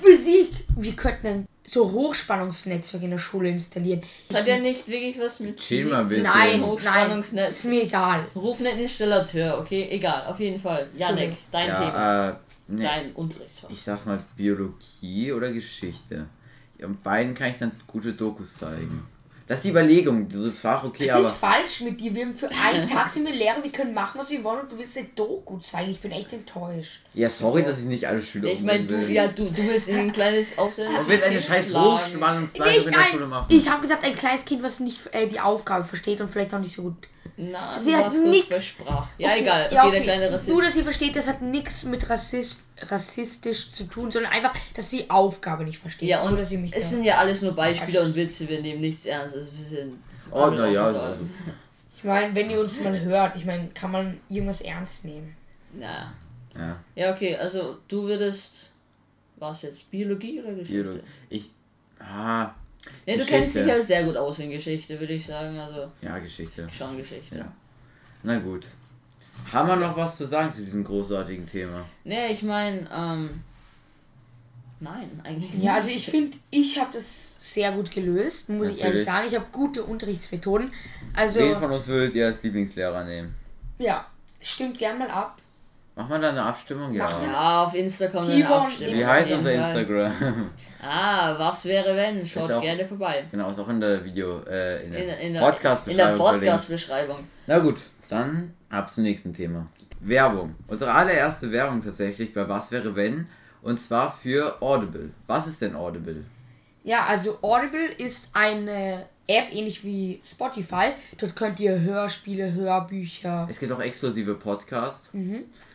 Physik! 0.00 0.50
Wir 0.76 0.92
könnten 0.94 1.26
ein 1.26 1.46
so 1.64 1.90
Hochspannungsnetzwerk 1.92 3.02
in 3.02 3.10
der 3.10 3.18
Schule 3.18 3.48
installieren. 3.50 4.02
Das 4.28 4.40
hat 4.40 4.46
ja 4.48 4.58
nicht 4.58 4.86
wirklich 4.88 5.18
was 5.18 5.40
mit 5.40 5.56
Chill 5.58 5.78
Physik 5.78 5.92
mal 5.92 5.98
ein 5.98 6.02
zu 6.02 6.08
bisschen. 6.08 6.24
tun. 6.24 6.32
Nein, 6.40 6.62
Hochspannungsnetz. 6.66 7.50
ist 7.52 7.64
mir 7.66 7.82
egal. 7.84 8.24
Ruf 8.34 8.60
einen 8.60 8.78
Installateur, 8.78 9.58
okay? 9.60 9.88
Egal, 9.90 10.26
auf 10.26 10.38
jeden 10.40 10.60
Fall. 10.60 10.88
Janik, 10.96 11.36
dein 11.50 11.66
Thema. 11.66 11.92
ja, 11.94 12.28
äh, 12.30 12.34
nee, 12.68 12.82
Dein 12.84 13.12
Unterrichtsfach. 13.12 13.70
ich 13.70 13.82
sag 13.82 14.06
mal 14.06 14.20
Biologie 14.36 15.32
oder 15.32 15.52
Geschichte. 15.52 16.26
Ja, 16.78 16.86
und 16.86 17.02
beiden 17.02 17.34
kann 17.34 17.50
ich 17.50 17.58
dann 17.58 17.72
gute 17.86 18.12
Dokus 18.12 18.54
zeigen. 18.54 19.04
Das 19.52 19.58
ist 19.58 19.64
die 19.66 19.68
Überlegung, 19.68 20.26
diese 20.30 20.50
Fach, 20.50 20.82
okay, 20.82 21.04
Es 21.04 21.10
aber. 21.10 21.20
ist 21.20 21.32
falsch 21.32 21.82
mit 21.82 22.00
dir. 22.00 22.14
Wir 22.14 22.24
haben 22.24 22.32
für 22.32 22.48
einen 22.66 22.88
Tag 22.88 23.06
sind 23.10 23.26
wir 23.26 23.34
Lehrer, 23.34 23.62
wir 23.62 23.70
können 23.70 23.92
machen, 23.92 24.18
was 24.18 24.30
wir 24.30 24.42
wollen 24.42 24.60
und 24.60 24.72
du 24.72 24.78
willst 24.78 24.96
dir 24.96 25.04
Doku 25.14 25.58
zeigen. 25.58 25.90
Ich 25.90 26.00
bin 26.00 26.10
echt 26.10 26.32
enttäuscht. 26.32 27.00
Ja, 27.12 27.28
sorry, 27.28 27.62
dass 27.62 27.80
ich 27.80 27.84
nicht 27.84 28.08
alle 28.08 28.22
Schüler 28.22 28.50
Ich 28.50 28.62
meine, 28.62 28.84
du, 28.86 28.98
will. 28.98 29.10
ja, 29.10 29.28
du, 29.28 29.50
du 29.50 29.58
willst 29.58 29.90
in 29.90 29.98
ein 29.98 30.12
kleines 30.12 30.56
Du 30.56 30.62
ausländisches 30.62 31.06
willst 31.06 31.24
eine 31.24 31.42
scheiß 31.42 31.66
schlagen. 31.66 31.84
Hochspannungsleitung 31.84 32.86
in 32.86 32.92
der 32.92 33.04
Schule 33.04 33.26
machen. 33.26 33.46
ich 33.50 33.68
habe 33.68 33.82
gesagt, 33.82 34.04
ein 34.04 34.14
kleines 34.14 34.46
Kind, 34.46 34.62
was 34.62 34.80
nicht 34.80 35.00
äh, 35.12 35.26
die 35.28 35.38
Aufgabe 35.38 35.84
versteht 35.84 36.22
und 36.22 36.30
vielleicht 36.30 36.54
auch 36.54 36.58
nicht 36.58 36.74
so 36.74 36.84
gut 36.84 36.94
Na, 37.36 37.78
Sie 37.78 37.96
hat 37.96 38.12
Sprach. 38.12 39.08
Ja, 39.18 39.30
Okay, 39.30 39.40
egal. 39.40 39.66
Okay, 39.66 39.74
ja, 39.74 39.90
der 39.90 40.00
kleine 40.02 40.30
Rassist. 40.32 40.48
Nur, 40.50 40.62
dass 40.62 40.76
ihr 40.76 40.84
versteht, 40.84 41.16
das 41.16 41.28
hat 41.28 41.40
nichts 41.40 41.84
mit 41.84 42.08
Rassist, 42.10 42.60
rassistisch 42.80 43.70
zu 43.70 43.84
tun, 43.84 44.10
sondern 44.10 44.32
einfach, 44.32 44.54
dass 44.74 44.90
sie 44.90 44.98
die 45.04 45.10
Aufgabe 45.10 45.64
nicht 45.64 45.78
versteht. 45.78 46.08
ja, 46.08 46.20
nur, 46.22 46.30
und 46.32 46.38
dass 46.38 46.48
sie 46.50 46.58
mich 46.58 46.74
es 46.74 46.90
sind 46.90 47.04
ja 47.04 47.16
alles 47.16 47.42
nur 47.42 47.54
Beispiele 47.54 48.02
und 48.02 48.14
Witze, 48.14 48.48
wir 48.48 48.60
nehmen 48.60 48.80
nichts 48.80 49.06
ernst. 49.06 49.34
Also 49.36 49.50
wir 49.56 49.64
sind 49.64 49.98
Oh, 50.30 50.50
na 50.50 50.66
ja, 50.68 50.84
also, 50.84 51.24
Ich 51.96 52.04
meine, 52.04 52.34
wenn 52.34 52.50
ihr 52.50 52.60
uns 52.60 52.80
mal 52.80 52.98
hört, 53.00 53.36
ich 53.36 53.44
meine, 53.44 53.68
kann 53.68 53.90
man 53.92 54.20
Junges 54.28 54.60
ernst 54.60 55.04
nehmen. 55.04 55.34
Na. 55.72 56.12
ja. 56.54 56.76
Ja, 56.94 57.12
okay, 57.14 57.36
also 57.36 57.78
du 57.88 58.02
würdest. 58.04 58.70
War 59.36 59.52
es 59.52 59.62
jetzt 59.62 59.90
Biologie 59.90 60.40
oder 60.40 60.52
Geschichte? 60.54 60.82
Biolo- 60.92 61.00
Ich, 61.28 61.50
ah, 61.98 62.50
Ne, 63.06 63.16
du 63.16 63.24
kennst 63.24 63.56
dich 63.56 63.66
ja 63.66 63.80
sehr 63.80 64.04
gut 64.04 64.16
aus 64.16 64.38
in 64.38 64.50
Geschichte, 64.50 64.98
würde 64.98 65.14
ich 65.14 65.26
sagen. 65.26 65.58
Also 65.58 65.90
ja, 66.00 66.18
Geschichte. 66.18 66.68
schon 66.76 66.96
Geschichte. 66.96 67.38
Ja. 67.38 67.52
Na 68.22 68.38
gut. 68.38 68.66
Haben 69.52 69.68
wir 69.68 69.76
noch 69.76 69.96
was 69.96 70.16
zu 70.16 70.26
sagen 70.26 70.52
zu 70.52 70.62
diesem 70.62 70.84
großartigen 70.84 71.46
Thema? 71.46 71.84
Ne, 72.04 72.30
ich 72.32 72.42
meine, 72.42 72.88
ähm. 72.92 73.42
Nein, 74.80 75.08
eigentlich 75.22 75.52
nicht. 75.54 75.62
Ja, 75.62 75.74
also 75.76 75.90
ich 75.90 76.06
finde, 76.06 76.36
ich 76.50 76.76
habe 76.78 76.90
das 76.92 77.36
sehr 77.52 77.70
gut 77.70 77.92
gelöst, 77.92 78.48
muss 78.48 78.66
ich 78.68 78.80
ehrlich 78.80 78.82
Natürlich. 78.82 79.04
sagen. 79.04 79.28
Ich 79.28 79.34
habe 79.36 79.46
gute 79.52 79.84
Unterrichtsmethoden. 79.84 80.72
Also, 81.14 81.38
Wen 81.38 81.54
von 81.54 81.70
uns 81.70 81.86
würdet 81.86 82.16
ihr 82.16 82.26
als 82.26 82.42
Lieblingslehrer 82.42 83.04
nehmen? 83.04 83.34
ja, 83.78 84.06
stimmt 84.40 84.78
gern 84.78 84.98
mal 84.98 85.10
ab. 85.10 85.36
Machen 85.94 86.08
wir 86.10 86.18
da 86.20 86.30
eine 86.30 86.42
Abstimmung? 86.42 86.94
Ja. 86.94 87.06
Ja, 87.22 87.64
auf 87.64 87.74
Insta 87.74 88.06
kommt 88.06 88.28
eine 88.30 88.48
Abstimmung. 88.48 88.94
Wie 88.94 89.04
heißt 89.06 89.32
unser. 89.32 89.52
Instagram? 89.52 90.50
Ah, 90.82 91.38
was 91.38 91.64
wäre 91.66 91.94
wenn? 91.94 92.24
Schaut 92.24 92.50
auch- 92.50 92.62
gerne 92.62 92.84
vorbei. 92.84 93.26
genau, 93.30 93.50
ist 93.50 93.58
auch 93.58 93.68
in 93.68 93.80
der 93.80 94.02
Video, 94.04 94.40
äh, 94.44 94.84
in 94.84 94.92
der 94.92 95.18
in, 95.20 95.26
in 95.28 95.34
der 95.34 95.40
Podcast-Beschreibung. 95.42 96.18
Podcast-Beschreibung. 96.18 97.18
Na 97.46 97.58
gut, 97.58 97.82
dann 98.08 98.54
ab 98.70 98.90
zum 98.90 99.04
nächsten 99.04 99.34
Thema. 99.34 99.66
Werbung. 100.00 100.54
Unsere 100.66 100.92
allererste 100.92 101.52
Werbung 101.52 101.82
tatsächlich 101.84 102.32
bei 102.34 102.48
Was 102.48 102.72
wäre 102.72 102.96
wenn? 102.96 103.28
Und 103.60 103.78
zwar 103.78 104.10
für 104.20 104.60
Audible. 104.60 105.10
Was 105.26 105.46
ist 105.46 105.60
denn 105.62 105.76
Audible? 105.76 106.24
Ja, 106.82 107.04
also 107.04 107.38
Audible 107.42 107.86
ist 107.98 108.30
eine 108.32 109.06
App, 109.32 109.52
ähnlich 109.52 109.82
wie 109.84 110.20
Spotify. 110.22 110.92
Dort 111.18 111.34
könnt 111.34 111.58
ihr 111.58 111.80
Hörspiele, 111.80 112.52
Hörbücher, 112.52 113.46
Es 113.50 113.58
gibt 113.58 113.72
auch 113.72 113.80
exklusive 113.80 114.34
Podcasts. 114.34 115.08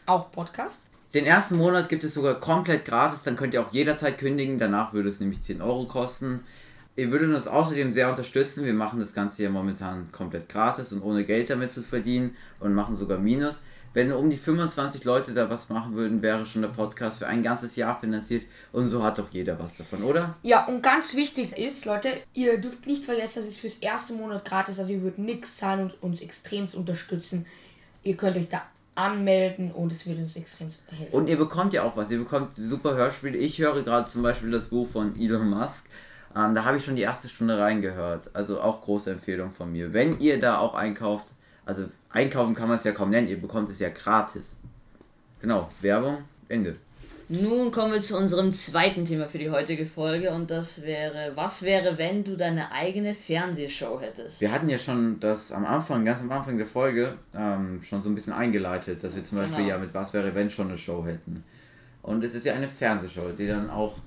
auch 0.05 0.31
Podcast. 0.31 0.83
Den 1.13 1.25
ersten 1.25 1.55
Monat 1.57 1.89
gibt 1.89 2.03
es 2.03 2.13
sogar 2.13 2.35
komplett 2.35 2.85
gratis, 2.85 3.23
dann 3.23 3.35
könnt 3.35 3.53
ihr 3.53 3.61
auch 3.61 3.71
jederzeit 3.71 4.17
kündigen. 4.17 4.59
Danach 4.59 4.93
würde 4.93 5.09
es 5.09 5.19
nämlich 5.19 5.41
10 5.41 5.61
Euro 5.61 5.85
kosten. 5.85 6.41
Ihr 6.97 7.11
würdet 7.11 7.31
uns 7.31 7.47
außerdem 7.47 7.91
sehr 7.91 8.09
unterstützen. 8.09 8.65
Wir 8.65 8.73
machen 8.73 8.99
das 8.99 9.13
Ganze 9.13 9.37
hier 9.37 9.51
momentan 9.51 10.11
komplett 10.11 10.49
gratis 10.49 10.91
und 10.91 11.03
ohne 11.03 11.25
Geld 11.25 11.51
damit 11.51 11.71
zu 11.71 11.83
verdienen 11.83 12.35
und 12.59 12.73
machen 12.73 12.95
sogar 12.95 13.19
Minus. 13.19 13.61
Wenn 13.93 14.11
um 14.11 14.31
die 14.31 14.37
25 14.37 15.03
Leute 15.03 15.33
da 15.33 15.47
was 15.47 15.69
machen 15.69 15.93
würden, 15.93 16.23
wäre 16.23 16.47
schon 16.47 16.63
der 16.63 16.69
Podcast 16.69 17.19
für 17.19 17.27
ein 17.27 17.43
ganzes 17.43 17.75
Jahr 17.75 17.99
finanziert 17.99 18.45
und 18.71 18.87
so 18.87 19.03
hat 19.03 19.19
doch 19.19 19.29
jeder 19.31 19.59
was 19.59 19.77
davon, 19.77 20.03
oder? 20.03 20.35
Ja, 20.41 20.65
und 20.65 20.81
ganz 20.81 21.15
wichtig 21.15 21.55
ist, 21.55 21.85
Leute, 21.85 22.09
ihr 22.33 22.59
dürft 22.59 22.87
nicht 22.87 23.05
vergessen, 23.05 23.39
das 23.41 23.47
ist 23.47 23.59
fürs 23.59 23.75
erste 23.75 24.13
Monat 24.13 24.43
gratis, 24.43 24.79
also 24.79 24.91
ihr 24.91 25.01
würdet 25.03 25.19
nichts 25.19 25.57
zahlen 25.57 25.81
und 25.81 26.03
uns 26.03 26.21
extremst 26.21 26.73
unterstützen. 26.73 27.45
Ihr 28.01 28.17
könnt 28.17 28.37
euch 28.37 28.49
da 28.49 28.63
anmelden 28.95 29.71
und 29.71 29.91
es 29.91 30.07
wird 30.07 30.17
uns 30.17 30.35
extrem 30.35 30.69
helfen. 30.89 31.13
Und 31.15 31.29
ihr 31.29 31.37
bekommt 31.37 31.73
ja 31.73 31.83
auch 31.83 31.95
was. 31.95 32.09
Ihr 32.09 32.17
bekommt 32.17 32.57
super 32.57 32.95
Hörspiele. 32.95 33.37
Ich 33.37 33.59
höre 33.59 33.83
gerade 33.83 34.09
zum 34.09 34.23
Beispiel 34.23 34.49
das 34.49 34.69
Buch 34.69 34.87
von 34.87 35.15
Elon 35.19 35.49
Musk. 35.49 35.85
Ähm, 36.37 36.53
da 36.53 36.65
habe 36.65 36.77
ich 36.77 36.85
schon 36.85 36.95
die 36.95 37.01
erste 37.01 37.29
Stunde 37.29 37.57
reingehört. 37.57 38.29
Also 38.33 38.61
auch 38.61 38.81
große 38.83 39.11
Empfehlung 39.11 39.51
von 39.51 39.71
mir. 39.71 39.93
Wenn 39.93 40.19
ihr 40.19 40.39
da 40.39 40.59
auch 40.59 40.75
einkauft, 40.75 41.27
also 41.65 41.85
einkaufen 42.09 42.53
kann 42.53 42.67
man 42.67 42.77
es 42.77 42.83
ja 42.83 42.91
kaum 42.91 43.09
nennen, 43.09 43.27
ihr 43.27 43.41
bekommt 43.41 43.69
es 43.69 43.79
ja 43.79 43.89
gratis. 43.89 44.55
Genau, 45.41 45.69
Werbung, 45.81 46.19
Ende. 46.47 46.75
Nun 47.29 47.71
kommen 47.71 47.91
wir 47.91 47.99
zu 47.99 48.15
unserem 48.17 48.53
zweiten 48.53 49.03
Thema 49.03 49.27
für 49.27 49.37
die 49.37 49.49
heutige 49.49 49.85
Folge 49.85 50.31
und 50.31 50.49
das 50.49 50.81
wäre, 50.83 51.33
was 51.35 51.61
wäre, 51.61 51.97
wenn 51.97 52.23
du 52.23 52.37
deine 52.37 52.71
eigene 52.71 53.13
Fernsehshow 53.13 53.99
hättest? 53.99 54.39
Wir 54.39 54.49
hatten 54.49 54.69
ja 54.69 54.77
schon 54.77 55.19
das 55.19 55.51
am 55.51 55.65
Anfang, 55.65 56.05
ganz 56.05 56.21
am 56.21 56.31
Anfang 56.31 56.57
der 56.57 56.65
Folge, 56.65 57.15
ähm, 57.35 57.81
schon 57.81 58.01
so 58.01 58.09
ein 58.09 58.15
bisschen 58.15 58.31
eingeleitet, 58.31 59.03
dass 59.03 59.13
wir 59.13 59.25
zum 59.25 59.39
Beispiel 59.39 59.57
Genau. 59.57 59.69
ja 59.69 59.77
mit 59.77 59.93
Was 59.93 60.13
wäre, 60.13 60.33
wenn 60.35 60.49
schon 60.49 60.69
eine 60.69 60.77
Show 60.77 61.05
hätten. 61.05 61.43
Und 62.01 62.23
es 62.23 62.33
ist 62.33 62.45
ja 62.45 62.53
eine 62.53 62.69
Fernsehshow, 62.69 63.31
die 63.37 63.47
dann 63.47 63.69
auch, 63.69 63.97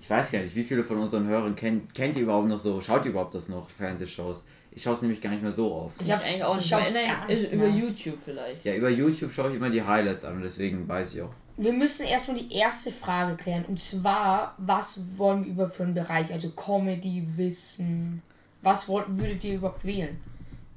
ich 0.00 0.08
weiß 0.08 0.32
gar 0.32 0.40
nicht, 0.40 0.54
wie 0.56 0.64
viele 0.64 0.82
von 0.84 0.98
unseren 0.98 1.26
Hörern 1.26 1.54
kennt, 1.54 1.94
kennt 1.94 2.16
ihr 2.16 2.22
überhaupt 2.22 2.48
noch 2.48 2.58
so, 2.58 2.80
schaut 2.80 3.04
ihr 3.04 3.10
überhaupt 3.10 3.34
das 3.34 3.48
noch, 3.48 3.68
Fernsehshows? 3.68 4.44
Ich 4.72 4.82
schaue 4.84 4.94
es 4.94 5.02
nämlich 5.02 5.20
gar 5.20 5.30
nicht 5.30 5.42
mehr 5.42 5.50
so 5.52 5.72
oft. 5.74 6.00
Ich 6.00 6.10
hab's- 6.12 6.24
eigentlich 6.26 6.44
auch 6.44 6.56
ich 6.58 6.70
nicht 6.70 6.92
mehr. 6.92 7.04
gar 7.04 7.26
nicht 7.26 7.52
über 7.52 7.66
mehr. 7.66 7.76
YouTube 7.76 8.18
vielleicht. 8.24 8.64
Ja, 8.64 8.74
über 8.74 8.88
YouTube 8.88 9.32
schaue 9.32 9.50
ich 9.50 9.56
immer 9.56 9.68
die 9.70 9.82
Highlights 9.82 10.24
an 10.24 10.36
und 10.36 10.42
deswegen 10.42 10.86
weiß 10.88 11.14
ich 11.14 11.22
auch. 11.22 11.32
Wir 11.56 11.72
müssen 11.72 12.06
erstmal 12.06 12.38
die 12.38 12.54
erste 12.54 12.90
Frage 12.92 13.36
klären. 13.36 13.64
Und 13.66 13.80
zwar, 13.80 14.54
was 14.58 15.18
wollen 15.18 15.44
wir 15.44 15.50
über 15.50 15.68
für 15.68 15.82
einen 15.82 15.94
Bereich? 15.94 16.32
Also 16.32 16.50
Comedy, 16.50 17.22
Wissen. 17.36 18.22
Was 18.62 18.88
wollt, 18.88 19.06
würdet 19.18 19.42
ihr 19.44 19.54
überhaupt 19.56 19.84
wählen? 19.84 20.18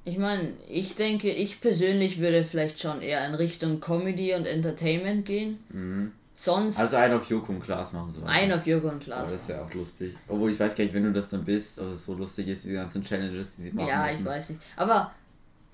Ich 0.05 0.17
meine, 0.17 0.49
ich 0.67 0.95
denke, 0.95 1.29
ich 1.31 1.61
persönlich 1.61 2.19
würde 2.19 2.43
vielleicht 2.43 2.79
schon 2.79 3.01
eher 3.01 3.25
in 3.27 3.35
Richtung 3.35 3.79
Comedy 3.79 4.33
und 4.33 4.45
Entertainment 4.45 5.25
gehen. 5.25 6.11
Sonst 6.35 6.79
Also 6.79 6.95
einen 6.95 7.13
auf 7.13 7.29
Joko 7.29 7.51
und 7.51 7.61
Klaas 7.61 7.93
machen 7.93 8.11
so. 8.11 8.25
ein 8.25 8.51
auf 8.51 8.65
Joko 8.65 8.87
und 8.89 8.95
Oh, 8.95 8.99
Klaas. 9.05 9.29
das 9.31 9.47
wäre 9.47 9.63
auch 9.63 9.73
lustig. 9.73 10.15
Obwohl 10.27 10.51
ich 10.51 10.59
weiß 10.59 10.73
gar 10.75 10.83
nicht, 10.83 10.93
wenn 10.93 11.03
du 11.03 11.11
das 11.11 11.29
dann 11.29 11.43
bist, 11.45 11.77
ob 11.79 11.89
es 11.89 12.05
so 12.05 12.13
lustig 12.15 12.47
ist, 12.47 12.63
diese 12.63 12.73
ganzen 12.75 13.03
Challenges, 13.03 13.55
die 13.57 13.61
sie 13.63 13.71
machen 13.71 13.87
ja, 13.87 14.05
müssen. 14.07 14.19
ich 14.19 14.25
weiß 14.25 14.49
nicht. 14.49 14.61
Aber, 14.75 15.11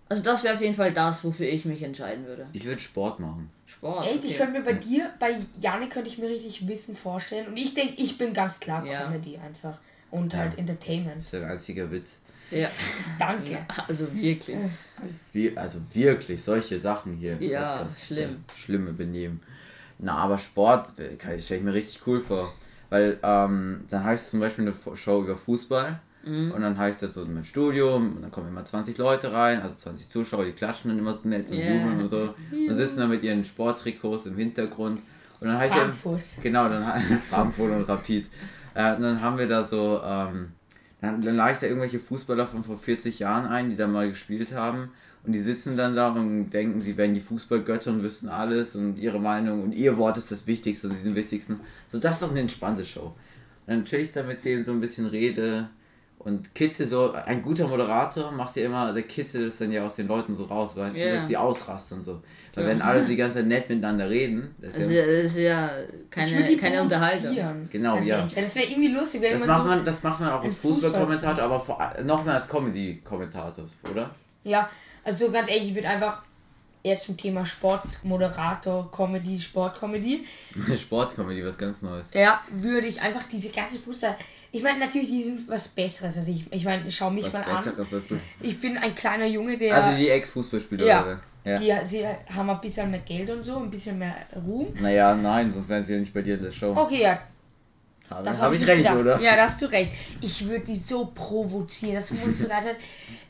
also 0.10 0.22
das 0.24 0.44
wäre 0.44 0.56
auf 0.56 0.62
jeden 0.62 0.74
Fall 0.74 0.92
das, 0.92 1.24
wofür 1.24 1.48
ich 1.48 1.64
mich 1.64 1.82
entscheiden 1.82 2.26
würde. 2.26 2.46
Ich 2.52 2.66
würde 2.66 2.80
Sport 2.82 3.20
machen. 3.22 3.50
Sport. 3.68 4.06
Echt, 4.08 4.18
okay. 4.18 4.28
ich 4.28 4.34
könnte 4.34 4.54
mir 4.60 4.66
bei 4.66 4.74
dir, 4.74 5.10
bei 5.20 5.36
Janik 5.62 5.92
könnte 5.92 6.10
ich 6.10 6.18
mir 6.18 6.28
richtig 6.28 6.68
Wissen 6.68 6.96
vorstellen. 6.96 7.48
Und 7.48 7.56
ich 7.58 7.74
denke, 7.74 7.94
ich 8.02 8.18
bin 8.18 8.34
ganz 8.34 8.60
klar 8.60 8.86
Ja. 8.86 9.04
Comedy 9.06 9.38
einfach. 9.38 9.78
Und 10.12 10.34
halt 10.36 10.58
Entertainment. 10.58 11.20
Das 11.20 11.28
ist 11.28 11.36
ein 11.36 11.44
einziger 11.50 11.90
Witz. 11.92 12.20
Ja, 12.52 12.68
Danke. 13.20 13.60
also 13.88 14.12
wirklich. 14.14 14.58
Wie, 15.34 15.56
also 15.56 15.80
wirklich, 15.94 16.44
solche 16.44 16.80
Sachen 16.80 17.14
hier. 17.16 17.34
im 17.40 17.44
Ja, 17.44 17.78
Podcast. 17.78 18.06
schlimm. 18.08 18.44
Schlimme 18.58 18.92
Benehmen. 18.92 19.40
Na, 20.00 20.16
aber 20.16 20.38
Sport 20.38 20.94
äh, 20.98 21.40
stelle 21.42 21.60
ich 21.60 21.66
mir 21.66 21.74
richtig 21.74 22.02
cool 22.08 22.20
vor. 22.20 22.54
Weil 22.90 23.20
ähm, 23.22 23.82
dann 23.90 24.04
heißt 24.04 24.26
es 24.26 24.32
zum 24.32 24.40
Beispiel 24.40 24.66
eine 24.66 24.96
Show 24.96 25.22
über 25.22 25.36
Fußball. 25.36 26.00
Mhm. 26.26 26.52
Und 26.52 26.62
dann 26.62 26.78
heißt 26.78 27.04
es 27.04 27.14
so 27.14 27.24
im 27.24 27.44
Studium, 27.44 28.16
und 28.16 28.22
dann 28.24 28.32
kommen 28.32 28.50
immer 28.50 28.66
20 28.66 28.98
Leute 28.98 29.32
rein, 29.32 29.62
also 29.62 29.76
20 29.76 30.10
Zuschauer, 30.10 30.46
die 30.46 30.52
klatschen 30.52 30.90
dann 30.90 31.00
immer 31.00 31.14
so 31.14 31.28
nett 31.28 31.50
und 31.50 31.58
Ja. 31.58 31.76
jubeln 31.76 32.00
und 32.02 32.08
so. 32.08 32.34
Und 32.52 32.76
sitzen 32.76 33.00
dann 33.00 33.10
mit 33.10 33.24
ihren 33.24 33.46
Sporttrikots 33.46 34.26
im 34.26 34.38
Hintergrund. 34.38 35.02
Und 35.40 35.48
dann 35.48 35.58
heißt 35.58 35.76
ja, 35.76 35.82
Frankfurt. 35.82 36.22
Genau, 36.42 36.68
dann 36.68 36.84
Frankfurt 37.30 37.72
und 37.72 37.84
Rapid. 37.84 38.28
Äh, 38.74 38.96
und 38.96 39.02
dann 39.04 39.22
haben 39.22 39.38
wir 39.38 39.48
da 39.48 39.64
so, 39.64 40.02
ähm, 40.04 40.52
dann, 41.02 41.22
dann 41.22 41.36
lade 41.36 41.54
ich 41.54 41.60
da 41.60 41.68
irgendwelche 41.68 42.00
Fußballer 42.00 42.48
von 42.48 42.64
vor 42.64 42.78
40 42.78 43.20
Jahren 43.20 43.46
ein, 43.46 43.70
die 43.70 43.78
da 43.78 43.88
mal 43.88 44.10
gespielt 44.10 44.54
haben. 44.54 44.92
Und 45.30 45.34
die 45.34 45.40
sitzen 45.42 45.78
dann 45.78 45.96
da 45.96 46.10
und 46.10 46.50
denken, 46.50 46.82
sie 46.82 46.98
wären 46.98 47.14
die 47.14 47.20
Fußballgötter 47.20 47.92
und 47.92 48.02
wüssten 48.02 48.30
alles 48.30 48.76
und 48.76 48.98
ihre 48.98 49.20
Meinung 49.20 49.62
und 49.62 49.74
ihr 49.74 49.96
Wort 50.00 50.18
ist 50.18 50.32
das 50.32 50.48
Wichtigste, 50.48 50.90
sie 50.90 50.96
sind 50.96 51.14
wichtigsten. 51.14 51.60
So, 51.86 52.00
das 52.00 52.16
ist 52.16 52.24
doch 52.24 52.32
eine 52.32 52.40
entspannte 52.40 52.84
Show. 52.84 53.14
Und 53.68 53.68
dann 53.68 53.86
chill 53.86 54.00
ich 54.00 54.12
da 54.12 54.24
mit 54.24 54.44
denen 54.44 54.66
so 54.66 54.72
ein 54.72 54.80
bisschen 54.82 55.06
rede 55.06 55.70
und 56.18 56.56
kitzel 56.56 56.88
so, 56.88 57.14
ein 57.14 57.44
guter 57.44 57.68
Moderator 57.68 58.32
macht 58.32 58.56
ja 58.56 58.66
immer, 58.66 58.92
der 58.92 59.04
kitzelt 59.04 59.50
es 59.50 59.60
dann 59.60 59.72
ja 59.72 59.86
aus 59.86 59.98
den 59.98 60.08
Leuten 60.08 60.36
so 60.36 60.46
raus, 60.46 60.76
weißt 60.76 60.98
du, 60.98 61.00
Ja. 61.00 61.16
dass 61.18 61.28
die 61.28 61.38
ausrasten 61.38 62.00
und 62.00 62.04
so. 62.04 62.22
Dann 62.56 62.64
Ja. 62.64 62.70
werden 62.72 62.82
alle 62.82 63.06
die 63.06 63.16
ganze 63.16 63.36
Zeit 63.38 63.46
nett 63.46 63.70
miteinander 63.70 64.10
reden. 64.10 64.56
Das 64.60 64.72
Das 64.74 64.82
ist 64.86 64.88
ist 64.90 64.96
ja, 64.96 65.06
das 65.06 65.26
ist 65.26 65.38
ja 65.38 65.70
keine, 66.10 66.58
keine 66.58 66.82
Unterhaltung. 66.82 67.36
Genau, 67.72 67.94
Ganz 67.98 68.08
ja. 68.08 68.28
Weil 68.36 68.44
das 68.46 68.56
wäre 68.56 68.66
irgendwie 68.68 68.92
lustig, 68.94 69.22
wenn 69.22 69.34
Das 69.34 69.42
man 69.42 69.50
macht, 69.50 69.62
so. 69.62 69.68
man, 69.70 69.86
das 69.86 70.02
macht 70.02 70.20
man 70.22 70.30
auch 70.32 70.44
als 70.44 70.56
Fußballkommentator, 70.56 71.44
Fußball- 71.44 71.46
aber 71.46 71.60
vor, 71.60 71.94
noch 72.04 72.26
mehr 72.26 72.34
als 72.34 72.50
Comedy-Kommentator, 72.50 73.66
oder? 73.92 74.10
Ja, 74.44 74.68
also 75.04 75.32
ganz 75.32 75.50
ehrlich, 75.50 75.70
ich 75.70 75.76
würde 75.76 75.90
einfach 75.90 76.22
jetzt 76.84 77.06
zum 77.06 77.18
Thema 77.18 77.46
Sport, 77.46 78.04
Moderator, 78.04 78.90
Comedy, 78.92 79.40
Sport-Comedy. 79.40 80.26
Sportcomedy, 80.78 81.46
was 81.46 81.58
ganz 81.58 81.82
Neues. 81.82 82.10
Ja, 82.14 82.42
würde 82.52 82.88
ich 82.88 83.02
einfach 83.02 83.24
diese 83.32 83.50
ganze 83.50 83.78
Fußball. 83.80 84.16
Ich 84.52 84.64
meine, 84.64 84.80
natürlich, 84.80 85.10
die 85.10 85.24
sind 85.24 85.48
was 85.48 85.68
Besseres 85.68 86.18
als 86.18 86.28
ich. 86.28 86.52
Ich 86.52 86.66
meine, 86.66 86.90
schau 86.90 87.10
mich 87.10 87.26
Was 87.26 87.34
mal 87.34 87.44
an. 87.44 87.64
Besseres 87.64 87.94
als 87.94 88.08
du. 88.08 88.20
Ich 88.40 88.60
bin 88.60 88.78
ein 88.78 88.96
kleiner 88.96 89.28
Junge, 89.28 89.58
der. 89.58 89.76
Also 89.76 89.98
die 89.98 90.10
Ex-Fußballspieler, 90.10 90.86
Ja. 90.86 91.20
Ja. 91.46 91.58
die, 91.58 91.86
sie 91.86 92.06
haben 92.06 92.50
ein 92.50 92.60
bisschen 92.62 92.92
mehr 92.92 93.00
Geld 93.00 93.30
und 93.30 93.42
so, 93.44 93.58
ein 93.60 93.70
bisschen 93.70 93.98
mehr 93.98 94.16
Ruhm. 94.46 94.74
Naja, 94.80 95.16
nein, 95.16 95.52
sonst 95.52 95.70
wären 95.70 95.84
sie 95.84 95.94
ja 95.94 96.00
nicht 96.00 96.14
bei 96.14 96.22
dir 96.22 96.36
in 96.36 96.44
der 96.44 96.52
Show. 96.52 96.74
Okay, 96.76 97.02
ja, 97.04 97.20
Habe 98.10 98.24
das 98.24 98.38
hab 98.38 98.48
hab 98.48 98.54
ich 98.54 98.66
recht, 98.66 98.78
gedacht. 98.80 98.98
oder? 98.98 99.20
Ja, 99.20 99.36
da 99.36 99.44
hast 99.44 99.62
du 99.62 99.66
recht. 99.68 99.92
Ich 100.22 100.48
würde 100.48 100.66
die 100.66 100.76
so 100.76 101.12
provozieren. 101.14 101.96
Das 101.96 102.12
musst 102.12 102.44
du 102.44 102.48
leider. 102.50 102.72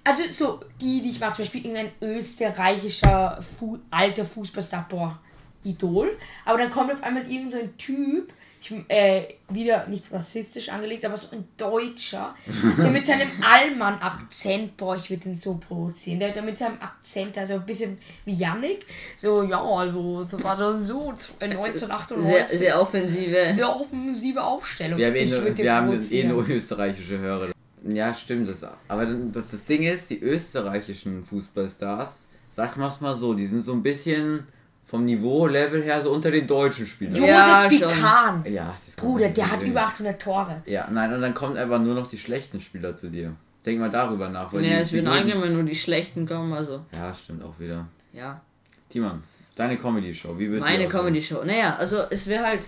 Also, 0.04 0.24
so, 0.30 0.60
die, 0.80 1.02
die 1.02 1.10
ich 1.10 1.20
mache, 1.20 1.36
zum 1.36 1.44
Beispiel 1.44 1.66
irgendein 1.66 1.92
österreichischer 2.02 3.40
Fu 3.42 3.80
alter 3.92 4.24
Fußballstar, 4.26 4.88
boah, 4.90 5.20
Idol. 5.64 6.18
Aber 6.46 6.58
dann 6.58 6.70
kommt 6.70 6.92
auf 6.94 7.04
einmal 7.04 7.30
irgend 7.30 7.52
so 7.52 7.60
ein 7.60 7.78
Typ, 7.78 8.32
ich, 8.62 8.74
äh, 8.90 9.24
wieder 9.50 9.88
nicht 9.88 10.12
rassistisch 10.12 10.70
angelegt, 10.70 11.06
aber 11.06 11.18
so 11.18 11.28
ein 11.32 11.46
Deutscher, 11.58 12.36
der 12.78 12.90
mit 12.90 13.06
seinem 13.06 13.30
Allmann-Akzent, 13.42 14.76
boah, 14.76 14.96
ich 14.96 15.10
würde 15.10 15.24
den 15.24 15.36
so 15.36 15.56
provozieren, 15.56 16.20
der, 16.20 16.32
der 16.32 16.44
mit 16.44 16.58
seinem 16.58 16.80
Akzent, 16.82 17.38
also 17.38 17.54
ein 17.56 17.66
bisschen 17.66 17.98
wie 18.26 18.34
Yannick, 18.34 18.86
so, 19.16 19.44
ja, 19.44 19.64
also, 19.64 20.26
das 20.30 20.44
war 20.44 20.58
dann 20.58 20.82
so 20.82 21.14
äh, 21.40 21.46
1998. 21.46 22.18
Sehr, 22.20 22.50
sehr 22.50 22.82
offensive. 22.82 23.50
Sehr 23.54 23.70
offensive 23.70 24.44
Aufstellung. 24.44 25.00
Wir 25.00 25.08
haben, 25.08 25.16
eh 25.16 25.58
wir 25.58 25.74
haben 25.74 26.00
eh 26.12 26.24
nur 26.24 26.48
österreichische 26.48 27.18
Hörer. 27.18 27.52
Ja, 27.88 28.14
stimmt. 28.14 28.50
Das, 28.50 28.66
aber 28.88 29.06
das, 29.06 29.52
das 29.52 29.66
Ding 29.66 29.84
ist, 29.84 30.10
die 30.10 30.20
österreichischen 30.20 31.24
Fußballstars, 31.24 32.26
sag 32.50 32.78
mal's 32.78 33.00
mal 33.00 33.16
so, 33.16 33.34
die 33.34 33.46
sind 33.46 33.64
so 33.64 33.74
ein 33.74 33.84
bisschen 33.84 34.48
vom 34.90 35.04
Niveau-Level 35.04 35.84
her 35.84 36.02
so 36.02 36.12
unter 36.12 36.32
den 36.32 36.48
deutschen 36.48 36.88
Spielern. 36.88 37.16
Josef 37.16 37.28
Ja, 37.30 37.70
schon. 37.70 37.90
Pikan. 37.90 38.44
Ja, 38.52 38.76
das 38.86 38.96
kann 38.96 39.06
Bruder, 39.06 39.30
der 39.30 39.52
hat 39.52 39.62
über 39.62 39.82
800 39.84 40.20
Tore. 40.22 40.64
Ja, 40.66 40.88
nein, 40.92 41.14
und 41.14 41.22
dann 41.22 41.34
kommen 41.34 41.56
einfach 41.58 41.80
nur 41.80 41.94
noch 41.94 42.08
die 42.08 42.18
schlechten 42.18 42.60
Spieler 42.60 42.96
zu 42.96 43.10
dir. 43.10 43.36
Denk 43.66 43.80
mal 43.80 43.92
darüber 43.92 44.30
nach. 44.30 44.52
weil 44.54 44.64
Ja, 44.66 44.78
die- 44.78 44.82
es 44.82 44.92
würden 44.94 45.06
guten- 45.06 45.18
allgemein 45.18 45.54
nur 45.54 45.64
die 45.64 45.76
schlechten 45.76 46.26
kommen, 46.26 46.54
also 46.54 46.86
Ja, 46.92 47.14
stimmt 47.14 47.44
auch 47.44 47.60
wieder. 47.60 47.88
ja. 48.14 48.42
Timon, 48.90 49.22
deine 49.56 49.78
Comedy-Show, 49.78 50.34
wie 50.40 50.50
wird 50.50 50.62
die 50.62 50.66
Meine? 50.66 50.88
Comedy-Show. 50.88 51.44
Naja, 51.44 51.76
also 51.76 52.02
es 52.10 52.26
wäre 52.26 52.44
halt 52.46 52.66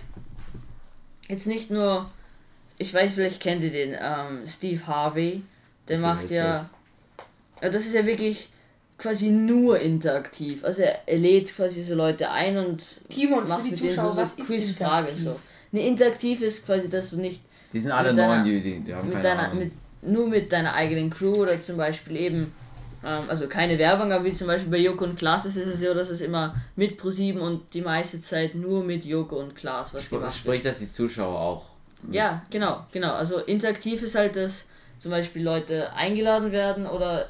jetzt 1.28 1.46
nicht 1.48 1.70
nur, 1.70 2.08
ich 2.78 2.94
weiß, 2.94 3.14
vielleicht 3.14 3.42
kennt 3.42 3.62
ihr 3.64 3.72
den, 3.72 3.96
ähm, 4.00 4.46
Steve 4.46 4.86
Harvey. 4.86 5.42
Der 5.88 5.98
macht 5.98 6.30
ja, 6.30 6.68
ja, 7.60 7.68
das 7.68 7.86
ist 7.86 7.94
ja 7.94 8.06
wirklich 8.06 8.48
quasi 9.02 9.30
nur 9.30 9.78
interaktiv. 9.80 10.64
Also 10.64 10.82
er, 10.82 11.00
er 11.06 11.18
lädt 11.18 11.54
quasi 11.54 11.82
so 11.82 11.94
Leute 11.94 12.30
ein 12.30 12.56
und 12.56 12.82
Timon, 13.10 13.42
für 13.44 13.48
macht 13.50 13.64
die 13.64 13.70
mit 13.70 13.80
denen 13.80 13.90
Zuschauer, 13.90 14.12
so, 14.12 14.16
was 14.16 14.36
so 14.36 14.42
ist 14.42 14.48
Quizfrage 14.48 15.08
interaktiv? 15.08 15.24
so. 15.24 15.40
Ne, 15.72 15.86
interaktiv 15.86 16.42
ist 16.42 16.64
quasi, 16.66 16.88
dass 16.88 17.10
du 17.10 17.16
nicht 17.20 17.40
Die 17.72 17.80
sind 17.80 17.90
alle 17.92 18.10
Mit 18.10 18.18
deiner- 18.18 18.36
neun, 18.36 18.44
die, 18.44 18.60
die, 18.60 18.80
die 18.80 18.94
haben 18.94 19.08
mit 19.08 19.14
keine 19.14 19.28
deiner, 19.28 19.42
Ahnung. 19.48 19.58
mit, 19.58 19.72
nur 20.02 20.28
mit 20.28 20.52
deiner 20.52 20.74
eigenen 20.74 21.10
Crew 21.10 21.34
oder 21.42 21.60
zum 21.60 21.76
Beispiel 21.78 22.16
eben, 22.16 22.52
ähm, 23.04 23.24
also 23.28 23.46
keine 23.48 23.78
Werbung, 23.78 24.12
aber 24.12 24.24
wie 24.24 24.32
zum 24.32 24.46
Beispiel 24.46 24.70
bei 24.70 24.78
Joko 24.78 25.04
und 25.04 25.16
Klaas 25.16 25.46
ist 25.46 25.56
es 25.56 25.80
so, 25.80 25.94
dass 25.94 26.10
es 26.10 26.20
immer 26.20 26.54
mit 26.76 27.00
Pro7 27.00 27.38
und 27.38 27.72
die 27.74 27.80
meiste 27.80 28.20
Zeit 28.20 28.54
nur 28.54 28.84
mit 28.84 29.04
Joko 29.04 29.36
und 29.36 29.56
Klaas 29.56 29.94
was 29.94 30.08
gemacht 30.10 30.24
wird. 30.26 30.34
Sprich, 30.34 30.62
dass 30.62 30.78
die 30.80 30.92
Zuschauer 30.92 31.38
auch. 31.38 31.64
mit- 32.02 32.14
Ja, 32.14 32.42
genau, 32.50 32.84
genau. 32.92 33.12
Also 33.14 33.38
interaktiv 33.38 34.02
ist 34.02 34.14
halt, 34.14 34.36
dass 34.36 34.66
zum 34.98 35.10
Beispiel 35.10 35.42
Leute 35.42 35.92
eingeladen 35.94 36.52
werden 36.52 36.86
oder 36.86 37.28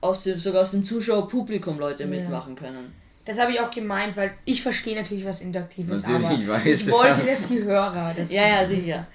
aus 0.00 0.24
dem, 0.24 0.38
sogar 0.38 0.62
aus 0.62 0.70
dem 0.72 0.84
Zuschauerpublikum 0.84 1.78
Leute 1.78 2.04
Ja. 2.04 2.08
mitmachen 2.08 2.54
können. 2.56 2.94
Das 3.24 3.38
habe 3.38 3.52
ich 3.52 3.60
auch 3.60 3.70
gemeint, 3.70 4.16
weil 4.16 4.32
ich 4.44 4.62
verstehe 4.62 4.96
natürlich, 4.96 5.24
was 5.24 5.40
interaktiv 5.40 5.88
ist, 5.90 6.06
aber 6.06 6.32
ich 6.32 6.48
weiß 6.48 6.64
ich 6.80 6.90
wollte, 6.90 7.22
dass 7.24 7.48
die 7.48 7.62
Hörer 7.62 8.14
das 8.16 8.32
Ja, 8.32 8.46
ja, 8.48 8.64
sicher. 8.64 9.06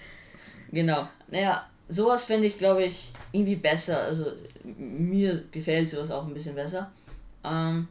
Genau. 0.72 1.08
Naja, 1.30 1.66
sowas 1.90 2.26
fände 2.26 2.48
ich, 2.48 2.58
glaube 2.58 2.84
ich, 2.84 3.12
irgendwie 3.32 3.56
besser. 3.56 4.00
Also 4.00 4.28
mir 4.64 5.44
gefällt 5.52 5.90
sowas 5.90 6.12
auch 6.12 6.26
ein 6.28 6.34
bisschen 6.34 6.56
besser. 6.56 6.92
Ähm, 7.44 7.88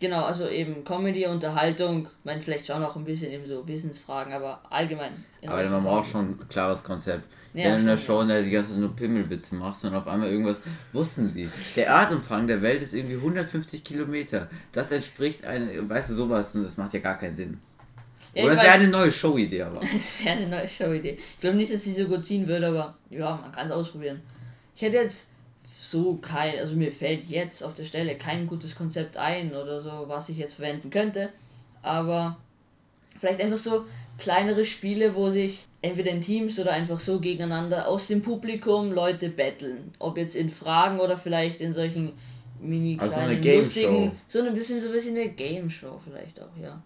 genau, 0.00 0.22
also 0.24 0.48
eben 0.48 0.84
Comedy, 0.84 1.26
Unterhaltung, 1.26 2.08
meine 2.24 2.40
vielleicht 2.42 2.66
schon 2.66 2.82
auch 2.82 2.96
ein 2.96 3.04
bisschen 3.04 3.30
eben 3.30 3.46
so 3.46 3.66
Wissensfragen, 3.66 4.32
aber 4.32 4.62
allgemein. 4.70 5.24
in 5.40 5.48
Aber 5.48 5.58
Richtung 5.58 5.82
man 5.82 5.84
braucht 5.84 6.10
Comedy. 6.12 6.12
schon 6.12 6.40
ein 6.44 6.48
klares 6.48 6.82
Konzept. 6.84 7.28
Ja, 7.54 7.64
Wenn 7.64 7.74
du 7.76 7.80
in 7.80 7.86
der 7.86 7.96
schon, 7.96 8.26
Show 8.26 8.28
der 8.28 8.42
die 8.42 8.50
ganze 8.50 8.70
Zeit 8.72 8.78
nur 8.80 8.94
Pimmelwitze 8.94 9.54
machst 9.54 9.84
und 9.84 9.94
auf 9.94 10.06
einmal 10.06 10.28
irgendwas, 10.28 10.58
wussten 10.92 11.28
sie, 11.28 11.48
der 11.76 11.86
Erdumfang 11.86 12.46
der 12.46 12.60
Welt 12.62 12.82
ist 12.82 12.92
irgendwie 12.94 13.16
150 13.16 13.82
Kilometer. 13.82 14.48
Das 14.72 14.92
entspricht 14.92 15.44
eine, 15.44 15.88
weißt 15.88 16.10
du, 16.10 16.14
sowas, 16.14 16.54
und 16.54 16.62
das 16.64 16.76
macht 16.76 16.92
ja 16.92 17.00
gar 17.00 17.18
keinen 17.18 17.34
Sinn. 17.34 17.58
Ja, 18.34 18.44
Oder 18.44 18.52
es 18.54 18.62
wäre 18.62 18.72
eine 18.72 18.88
neue 18.88 19.10
Showidee, 19.10 19.62
aber. 19.62 19.80
Es 19.96 20.22
wäre 20.22 20.36
eine 20.36 20.46
neue 20.48 20.68
Showidee. 20.68 21.18
Ich 21.18 21.40
glaube 21.40 21.56
nicht, 21.56 21.72
dass 21.72 21.82
sie 21.82 21.94
so 21.94 22.04
gut 22.04 22.24
ziehen 22.24 22.46
würde, 22.46 22.68
aber 22.68 22.96
ja, 23.10 23.36
man 23.36 23.50
kann 23.50 23.66
es 23.66 23.72
ausprobieren. 23.72 24.20
Ich 24.76 24.82
hätte 24.82 24.96
jetzt 24.98 25.30
so 25.80 26.16
kein, 26.16 26.58
also 26.58 26.74
mir 26.74 26.90
fällt 26.90 27.28
jetzt 27.28 27.62
auf 27.62 27.72
der 27.72 27.84
Stelle 27.84 28.16
kein 28.16 28.48
gutes 28.48 28.74
Konzept 28.74 29.16
ein 29.16 29.54
oder 29.54 29.78
so, 29.78 30.06
was 30.08 30.28
ich 30.28 30.36
jetzt 30.36 30.54
verwenden 30.54 30.90
könnte. 30.90 31.28
Aber 31.82 32.36
vielleicht 33.20 33.40
einfach 33.40 33.56
so 33.56 33.84
kleinere 34.18 34.64
Spiele, 34.64 35.14
wo 35.14 35.30
sich 35.30 35.66
entweder 35.80 36.10
in 36.10 36.20
Teams 36.20 36.58
oder 36.58 36.72
einfach 36.72 36.98
so 36.98 37.20
gegeneinander 37.20 37.86
aus 37.86 38.08
dem 38.08 38.22
Publikum 38.22 38.90
Leute 38.90 39.28
betteln. 39.28 39.92
Ob 40.00 40.18
jetzt 40.18 40.34
in 40.34 40.50
Fragen 40.50 40.98
oder 40.98 41.16
vielleicht 41.16 41.60
in 41.60 41.72
solchen 41.72 42.12
mini 42.60 42.98
Also 42.98 43.14
so 43.14 43.20
eine 43.20 43.26
kleinen 43.28 43.42
Game 43.42 43.58
lustigen, 43.58 44.12
so 44.26 44.42
ein 44.42 44.54
bisschen 44.54 44.80
so 44.80 44.88
ein 44.88 44.92
bisschen 44.94 45.16
eine 45.16 45.28
Game 45.28 45.70
Show 45.70 46.00
vielleicht 46.04 46.42
auch, 46.42 46.56
ja. 46.60 46.82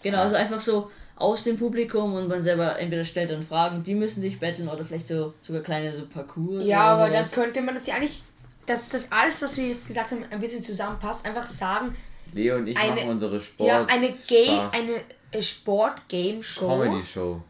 Genau, 0.00 0.18
also 0.18 0.36
einfach 0.36 0.60
so 0.60 0.92
aus 1.18 1.44
dem 1.44 1.56
Publikum 1.58 2.14
und 2.14 2.28
man 2.28 2.40
selber 2.42 2.78
entweder 2.78 3.04
stellt 3.04 3.30
dann 3.30 3.42
Fragen, 3.42 3.82
die 3.82 3.94
müssen 3.94 4.20
sich 4.20 4.38
betteln 4.38 4.68
oder 4.68 4.84
vielleicht 4.84 5.08
so 5.08 5.34
sogar 5.40 5.62
kleine 5.62 5.94
so 5.96 6.06
Parcours. 6.06 6.64
Ja, 6.64 6.94
oder 6.94 7.04
aber 7.04 7.12
dann 7.12 7.30
könnte 7.30 7.60
man 7.60 7.74
das 7.74 7.86
ja 7.86 7.94
eigentlich, 7.94 8.22
dass 8.66 8.88
das 8.90 9.10
alles, 9.10 9.42
was 9.42 9.56
wir 9.56 9.68
jetzt 9.68 9.86
gesagt 9.86 10.10
haben, 10.12 10.24
ein 10.30 10.40
bisschen 10.40 10.62
zusammenpasst. 10.62 11.24
Einfach 11.26 11.44
sagen, 11.44 11.96
Leo 12.32 12.56
und 12.56 12.66
ich 12.66 12.76
Eine- 12.76 12.94
machen 12.96 13.08
unsere 13.10 13.40
Sport. 13.40 13.68
ja, 13.68 13.84
eine 13.86 14.08
Game, 14.26 14.60
eine 14.70 15.00
äh, 15.32 15.42
Sport-Game-Show. 15.42 16.66
Comedy 16.68 17.04
Show. 17.04 17.42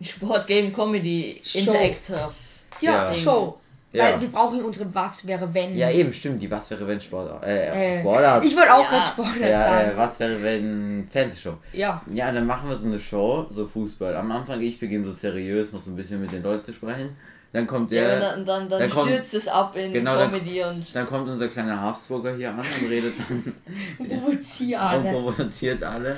Sport, 0.00 0.46
Game, 0.46 0.72
Comedy, 0.72 1.40
Show. 1.42 1.58
Interactive. 1.58 2.30
Ja, 2.80 2.92
Ja. 3.10 3.14
Show. 3.14 3.58
Ja. 3.94 4.04
Weil 4.04 4.20
wir 4.22 4.28
brauchen 4.28 4.60
unsere 4.64 4.92
Was 4.94 5.24
wäre 5.26 5.54
wenn. 5.54 5.76
Ja, 5.76 5.88
eben, 5.88 6.12
stimmt. 6.12 6.42
Die 6.42 6.50
Was 6.50 6.68
wäre 6.70 6.84
wenn 6.86 7.00
Sportart. 7.00 7.44
Äh, 7.44 7.98
Äh, 7.98 8.00
Sportart. 8.00 8.44
Ich 8.44 8.56
wollte 8.56 8.74
auch 8.74 8.82
Ja. 8.82 8.88
gerade 8.90 9.06
Sportart 9.06 9.40
ja, 9.40 9.58
sagen. 9.58 9.90
äh, 9.90 9.96
was 9.96 10.20
wäre 10.20 10.42
wenn 10.42 11.04
Fernsehshow. 11.10 11.54
Ja. 11.72 12.02
Ja, 12.12 12.32
dann 12.32 12.44
machen 12.46 12.68
wir 12.68 12.76
so 12.76 12.86
eine 12.86 12.98
Show, 12.98 13.46
so 13.50 13.64
Fußball. 13.66 14.16
Am 14.16 14.30
Anfang, 14.32 14.60
ich 14.60 14.78
beginne 14.80 15.04
so 15.04 15.12
seriös 15.12 15.72
noch 15.72 15.80
so 15.80 15.90
ein 15.92 15.96
bisschen 15.96 16.20
mit 16.20 16.32
den 16.32 16.42
Leuten 16.42 16.64
zu 16.64 16.72
sprechen. 16.72 17.16
Dann 17.52 17.68
kommt 17.68 17.92
Ja, 17.92 18.02
der, 18.02 18.14
und 18.14 18.20
dann, 18.20 18.44
dann, 18.44 18.68
dann 18.68 18.80
dann 18.80 18.90
kommt- 18.90 19.10
stürzt 19.12 19.32
es 19.34 19.46
ab 19.46 19.76
in 19.76 19.92
Genau, 19.92 20.16
dann- 20.16 20.32
Comedy 20.32 20.60
und 20.64 20.92
dann 20.96 21.06
kommt 21.06 21.28
unser 21.28 21.46
kleiner 21.46 21.80
Habsburger 21.80 22.34
hier 22.34 22.50
an 22.50 22.58
und 22.58 22.90
redet 22.90 23.12
dann 23.16 23.54
und 23.98 24.74
alle. 24.76 25.12
provoziert 25.12 25.80
alle. 25.84 26.16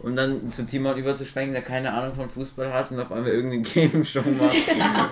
Um 0.00 0.14
dann 0.14 0.50
zu 0.52 0.64
Timon 0.66 0.96
überzuschwenken, 0.98 1.52
der 1.54 1.62
keine 1.62 1.92
Ahnung 1.92 2.14
von 2.14 2.28
Fußball 2.28 2.72
hat 2.72 2.90
und 2.90 3.00
auf 3.00 3.10
einmal 3.10 3.30
irgendeine 3.32 3.62
Game-Show 3.90 4.22
macht. 4.38 4.54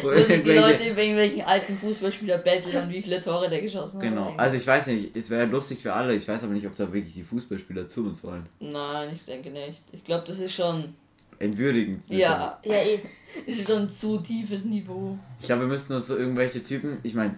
Wo 0.00 0.08
wo 0.08 0.10
die 0.14 0.50
Leute 0.52 0.90
über 0.90 1.02
irgendwelchen 1.02 1.42
alten 1.42 1.76
Fußballspieler 1.76 2.38
betteln 2.38 2.84
und 2.84 2.90
wie 2.92 3.02
viele 3.02 3.18
Tore 3.20 3.50
der 3.50 3.60
geschossen 3.60 3.96
hat. 4.00 4.08
Genau, 4.08 4.32
also 4.36 4.56
ich 4.56 4.64
weiß 4.66 4.86
nicht, 4.86 5.16
es 5.16 5.28
wäre 5.28 5.46
lustig 5.46 5.80
für 5.82 5.92
alle, 5.92 6.14
ich 6.14 6.26
weiß 6.28 6.44
aber 6.44 6.52
nicht, 6.52 6.66
ob 6.68 6.76
da 6.76 6.92
wirklich 6.92 7.14
die 7.14 7.24
Fußballspieler 7.24 7.88
zu 7.88 8.04
uns 8.04 8.22
wollen. 8.22 8.46
Nein, 8.60 9.10
ich 9.12 9.24
denke 9.24 9.50
nicht. 9.50 9.82
Ich 9.90 10.04
glaube, 10.04 10.24
das 10.24 10.38
ist 10.38 10.54
schon, 10.54 10.94
Entwürdigend. 11.40 12.02
ja, 12.08 12.58
Ja, 12.64 12.74
eh. 12.74 13.00
ist 13.44 13.66
schon 13.66 13.82
ein 13.82 13.88
zu 13.88 14.18
tiefes 14.18 14.64
Niveau. 14.64 15.18
Ich 15.40 15.46
glaube, 15.46 15.62
wir 15.62 15.68
müssten 15.68 15.92
uns 15.94 16.06
so 16.06 16.16
irgendwelche 16.16 16.62
Typen, 16.62 16.98
ich 17.02 17.14
meine, 17.14 17.34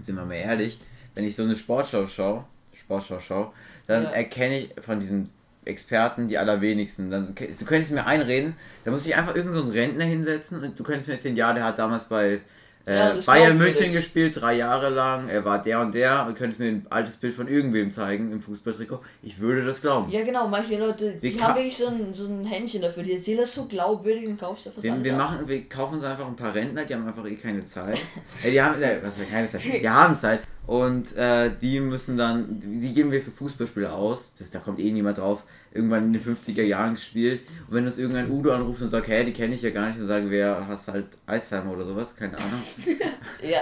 sind 0.00 0.14
wir 0.14 0.24
mal 0.24 0.34
ehrlich, 0.34 0.78
wenn 1.16 1.24
ich 1.24 1.34
so 1.34 1.42
eine 1.42 1.56
Sportschau 1.56 2.06
schaue, 2.06 2.44
Sportschau 2.72 3.18
schaue, 3.18 3.52
dann 3.88 4.04
Ja. 4.04 4.10
erkenne 4.10 4.58
ich 4.60 4.70
von 4.80 5.00
diesen 5.00 5.28
Experten 5.68 6.28
die 6.28 6.38
allerwenigsten. 6.38 7.10
Dann, 7.10 7.34
du 7.34 7.64
könntest 7.64 7.92
mir 7.92 8.06
einreden, 8.06 8.54
da 8.84 8.90
muss 8.90 9.06
ich 9.06 9.16
einfach 9.16 9.34
irgendeinen 9.34 9.66
so 9.66 9.72
Rentner 9.72 10.04
hinsetzen 10.04 10.62
und 10.62 10.78
du 10.78 10.82
könntest 10.82 11.08
mir 11.08 11.14
erzählen, 11.14 11.36
ja, 11.36 11.52
der 11.52 11.64
hat 11.64 11.78
damals 11.78 12.06
bei 12.06 12.40
äh, 12.88 12.96
Ja, 12.96 13.20
Bayern. 13.24 13.58
München 13.58 13.92
gespielt, 13.92 14.40
drei 14.40 14.54
Jahre 14.54 14.88
lang, 14.88 15.28
er 15.28 15.44
war 15.44 15.60
der 15.60 15.80
und 15.80 15.94
der 15.94 16.26
und 16.26 16.36
könntest 16.36 16.58
mir 16.58 16.68
ein 16.68 16.86
altes 16.88 17.16
Bild 17.16 17.34
von 17.34 17.46
irgendwem 17.46 17.90
zeigen 17.90 18.32
im 18.32 18.40
Fußballtrikot. 18.40 19.00
Ich 19.22 19.38
würde 19.38 19.64
das 19.64 19.82
glauben. 19.82 20.10
Ja, 20.10 20.24
genau, 20.24 20.48
manche 20.48 20.78
Leute, 20.78 21.12
die 21.22 21.40
haben 21.40 21.56
wirklich 21.56 21.76
so 21.76 21.88
ein, 21.88 22.14
so 22.14 22.26
ein 22.26 22.44
Händchen 22.44 22.82
dafür. 22.82 23.02
Die 23.02 23.12
erzählen 23.12 23.38
das 23.38 23.54
so 23.54 23.66
glaubwürdig 23.66 24.26
und 24.26 24.40
kaufst 24.40 24.66
du 24.66 24.82
Wir, 24.82 25.04
wir, 25.04 25.12
machen, 25.12 25.46
wir 25.46 25.68
kaufen 25.68 25.94
uns 25.94 26.04
einfach 26.04 26.26
ein 26.26 26.36
paar 26.36 26.54
Rentner, 26.54 26.84
die 26.84 26.94
haben 26.94 27.06
einfach 27.06 27.26
eh 27.26 27.34
keine 27.34 27.64
Zeit. 27.64 27.98
äh, 28.42 28.50
die 28.50 28.60
haben, 28.60 28.80
äh, 28.80 28.98
was 29.02 29.14
keine 29.30 29.48
Zeit? 29.48 29.62
Die 29.64 29.88
haben 29.88 30.16
Zeit. 30.16 30.40
Und 30.66 31.16
äh, 31.16 31.50
die 31.60 31.80
müssen 31.80 32.16
dann, 32.18 32.60
die 32.60 32.80
die 32.80 32.92
geben 32.92 33.10
wir 33.10 33.22
für 33.22 33.30
Fußballspieler 33.30 33.94
aus. 33.94 34.34
Das, 34.38 34.50
da 34.50 34.58
kommt 34.58 34.78
eh 34.78 34.90
niemand 34.90 35.18
drauf. 35.18 35.42
Irgendwann 35.72 36.02
in 36.04 36.12
den 36.14 36.22
50er 36.24 36.62
Jahren 36.62 36.94
gespielt. 36.94 37.42
Und 37.68 37.74
wenn 37.74 37.84
uns 37.86 37.98
irgendein 37.98 38.30
Udo 38.30 38.52
anruft 38.52 38.80
und 38.82 38.88
sagt, 38.88 39.06
hey, 39.08 39.24
die 39.24 39.32
kenne 39.32 39.54
ich 39.54 39.62
ja 39.62 39.70
gar 39.70 39.86
nicht, 39.88 39.98
dann 39.98 40.06
sagen 40.06 40.30
wir, 40.30 40.64
hast 40.66 40.88
halt 40.88 41.06
Eisheimer 41.26 41.72
oder 41.72 41.84
sowas, 41.84 42.14
keine 42.16 42.36
Ahnung. 42.38 42.62
Ja, 43.42 43.60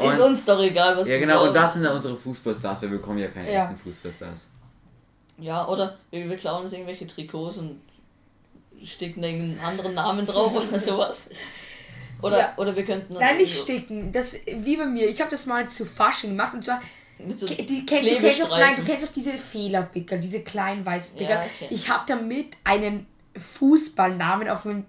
Und- 0.00 0.12
ist 0.12 0.20
uns 0.20 0.44
doch 0.44 0.60
egal, 0.60 0.96
was 0.96 1.08
ja, 1.08 1.14
du 1.16 1.20
genau, 1.20 1.38
und 1.46 1.52
glaubst. 1.52 1.56
das 1.64 1.74
sind 1.74 1.82
dann 1.84 1.96
unsere 1.96 2.16
Fußballstars. 2.16 2.82
Wir 2.82 2.88
bekommen 2.90 3.18
ja 3.18 3.28
keine 3.28 3.52
Ja. 3.52 3.64
echten 3.64 3.76
Fußballstars. 3.78 4.44
Ja, 5.38 5.66
oder 5.66 5.96
wir, 6.10 6.28
wir 6.28 6.36
klauen 6.36 6.62
uns 6.62 6.72
irgendwelche 6.72 7.06
Trikots 7.06 7.56
und 7.56 7.80
sticken 8.84 9.24
einen 9.24 9.58
anderen 9.64 9.94
Namen 9.94 10.24
drauf 10.26 10.54
oder 10.54 10.78
sowas. 10.78 11.30
Oder, 12.22 12.38
Ja. 12.38 12.52
oder 12.56 12.74
wir 12.76 12.84
könnten... 12.84 13.14
Nein, 13.14 13.38
nicht 13.38 13.54
so 13.56 13.62
sticken. 13.64 14.12
Das 14.12 14.36
wie 14.46 14.76
bei 14.76 14.86
mir. 14.86 15.08
Ich 15.08 15.20
habe 15.20 15.30
das 15.30 15.46
mal 15.46 15.68
zu 15.68 15.84
Fasching 15.86 16.30
gemacht 16.30 16.54
und 16.54 16.64
zwar 16.64 16.80
Mit 17.26 17.38
so 17.38 17.46
Ke- 17.46 17.62
Die, 17.64 17.84
kenn, 17.84 18.04
du, 18.04 18.16
kennst 18.20 18.40
doch, 18.40 18.50
nein, 18.50 18.76
du 18.76 18.84
kennst 18.84 19.06
doch 19.06 19.12
diese 19.12 19.32
Fehlerpicker, 19.38 20.16
diese 20.18 20.40
kleinen 20.40 20.84
weißen 20.86 21.16
Picker. 21.18 21.30
Ja, 21.30 21.42
okay. 21.60 21.66
Ich 21.74 21.88
habe 21.88 22.04
damit 22.06 22.48
einen 22.64 23.06
Fußballnamen 23.36 24.48
auf 24.48 24.64
mein 24.64 24.84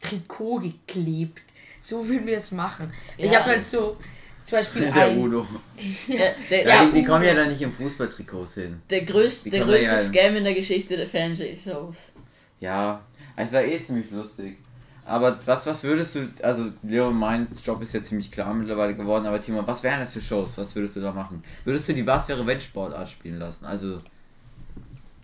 Trikot 0.00 0.60
geklebt. 0.60 1.42
So 1.80 2.08
würden 2.08 2.26
wir 2.26 2.36
das 2.36 2.50
machen. 2.52 2.92
Ich 3.16 3.30
Ja. 3.30 3.40
habe 3.40 3.50
halt 3.52 3.66
so 3.68 3.96
zum 4.44 4.58
Beispiel 4.58 4.82
Der 4.82 4.94
ein. 4.94 5.18
Udo. 5.18 5.46
Der, 6.08 6.34
der, 6.50 6.62
Ja, 6.62 6.68
Ja, 6.68 6.84
die, 6.86 6.92
die 6.92 6.98
Udo. 7.02 7.12
kommen 7.12 7.24
ja 7.24 7.34
dann 7.34 7.48
nicht 7.50 7.60
im 7.62 7.72
Fußballtrikots 7.72 8.54
hin. 8.54 8.80
der 8.90 9.04
größte, 9.04 9.44
Die 9.44 9.50
der 9.56 9.64
größte 9.66 9.92
ja- 9.92 9.98
Scam 9.98 10.36
in 10.36 10.44
der 10.44 10.54
Geschichte 10.54 10.96
der 10.96 11.06
Fernsehshows. 11.06 12.12
Ja, 12.60 13.02
es 13.36 13.52
war 13.52 13.62
eh 13.62 13.80
ziemlich 13.82 14.10
lustig. 14.10 14.56
Aber 15.06 15.38
was, 15.44 15.66
was 15.66 15.84
würdest 15.84 16.14
du, 16.14 16.20
also 16.42 16.66
Leo, 16.82 17.10
mein 17.10 17.46
Job 17.64 17.82
ist 17.82 17.92
ja 17.92 18.02
ziemlich 18.02 18.30
klar 18.32 18.54
mittlerweile 18.54 18.94
geworden, 18.94 19.26
aber 19.26 19.40
Timo, 19.40 19.62
was 19.66 19.82
wären 19.82 20.00
das 20.00 20.14
für 20.14 20.22
Shows? 20.22 20.52
Was 20.56 20.74
würdest 20.74 20.96
du 20.96 21.00
da 21.00 21.12
machen? 21.12 21.42
Würdest 21.64 21.88
du 21.88 21.92
die 21.94 22.06
Was 22.06 22.26
wäre 22.28 22.46
wenn 22.46 22.60
Sportart 22.60 23.08
spielen 23.10 23.38
lassen? 23.38 23.66
Also, 23.66 23.98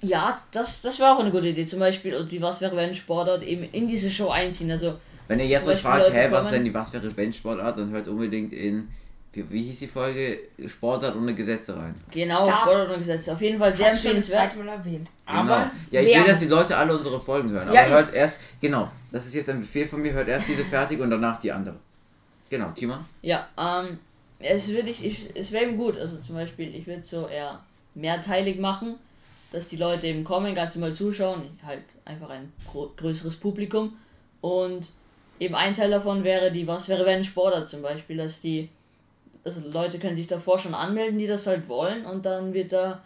Ja, 0.02 0.38
das, 0.50 0.80
das 0.82 0.98
wäre 0.98 1.12
auch 1.14 1.20
eine 1.20 1.30
gute 1.30 1.48
Idee. 1.48 1.66
Zum 1.66 1.78
Beispiel, 1.78 2.14
und 2.14 2.30
die 2.30 2.40
Was 2.42 2.60
wäre 2.60 2.76
wenn 2.76 2.94
Sportart 2.94 3.42
eben 3.42 3.64
in 3.64 3.86
diese 3.88 4.10
Show 4.10 4.28
einziehen. 4.28 4.70
Also, 4.70 4.98
wenn 5.28 5.40
ihr 5.40 5.46
jetzt 5.46 5.66
euch 5.68 5.80
fragt, 5.80 6.12
hä, 6.12 6.26
was 6.30 6.40
kommen- 6.42 6.52
denn 6.52 6.64
die 6.64 6.74
Was 6.74 6.92
wäre 6.92 7.16
wenn 7.16 7.32
Sportart, 7.32 7.78
dann 7.78 7.90
hört 7.90 8.08
unbedingt 8.08 8.52
in, 8.52 8.88
wie, 9.32 9.48
wie 9.50 9.62
hieß 9.62 9.78
die 9.80 9.86
Folge? 9.86 10.38
Sportart 10.66 11.14
ohne 11.14 11.34
Gesetze 11.34 11.76
rein. 11.76 11.94
genau, 12.10 12.44
Stark. 12.44 12.62
Sportart 12.62 12.90
und 12.90 12.98
Gesetze. 12.98 13.32
Auf 13.32 13.40
jeden 13.40 13.58
Fall 13.58 13.72
sehr 13.72 13.86
Hast 13.86 14.04
du 14.04 14.08
schon 14.08 14.16
das 14.16 14.28
empfehlenswert. 14.28 14.66
Mal 14.66 14.72
erwähnt. 14.72 15.10
Genau. 15.26 15.38
Aber. 15.38 15.70
ja, 15.90 16.00
ich 16.00 16.16
will, 16.16 16.24
dass 16.24 16.38
die 16.40 16.46
Leute 16.46 16.76
alle 16.76 16.96
unsere 16.96 17.20
Folgen 17.20 17.50
hören. 17.50 17.68
Aber 17.68 17.74
Ja, 17.74 17.86
hört 17.86 18.12
erst, 18.12 18.40
genau, 18.60 18.90
das 19.12 19.26
ist 19.26 19.34
jetzt 19.34 19.48
ein 19.50 19.60
Befehl 19.60 19.86
von 19.86 20.02
mir, 20.02 20.12
hört 20.12 20.28
erst 20.28 20.48
diese 20.48 20.64
fertig 20.64 21.00
und 21.00 21.10
danach 21.10 21.38
die 21.38 21.52
andere. 21.52 21.76
Genau, 22.48 22.70
Timo? 22.72 22.96
Ja, 23.22 23.48
ähm, 23.56 23.98
es 24.40 24.68
würde 24.68 24.90
ich, 24.90 25.04
ich 25.04 25.28
es 25.34 25.52
wäre 25.52 25.64
eben 25.64 25.76
gut. 25.76 25.96
Also 25.96 26.16
zum 26.16 26.34
Beispiel, 26.34 26.74
ich 26.74 26.86
würde 26.86 27.04
so 27.04 27.28
eher 27.28 27.60
mehrteilig 27.94 28.58
machen, 28.58 28.96
dass 29.52 29.68
die 29.68 29.76
Leute 29.76 30.08
eben 30.08 30.24
kommen, 30.24 30.54
ganz 30.54 30.74
normal 30.74 30.92
zuschauen, 30.94 31.42
halt 31.64 31.82
einfach 32.04 32.30
ein 32.30 32.52
größeres 32.96 33.36
Publikum. 33.36 33.96
Und 34.40 34.88
eben 35.38 35.54
ein 35.54 35.72
Teil 35.72 35.90
davon 35.90 36.24
wäre 36.24 36.50
die 36.50 36.66
Was 36.66 36.88
wäre 36.88 37.06
wenn 37.06 37.22
Sportart 37.22 37.68
zum 37.68 37.82
Beispiel, 37.82 38.16
dass 38.16 38.40
die, 38.40 38.68
also 39.44 39.68
Leute 39.68 39.98
können 39.98 40.16
sich 40.16 40.26
davor 40.26 40.58
schon 40.58 40.74
anmelden, 40.74 41.18
die 41.18 41.26
das 41.26 41.46
halt 41.46 41.68
wollen 41.68 42.04
und 42.04 42.26
dann 42.26 42.52
wird 42.52 42.72
da 42.72 43.02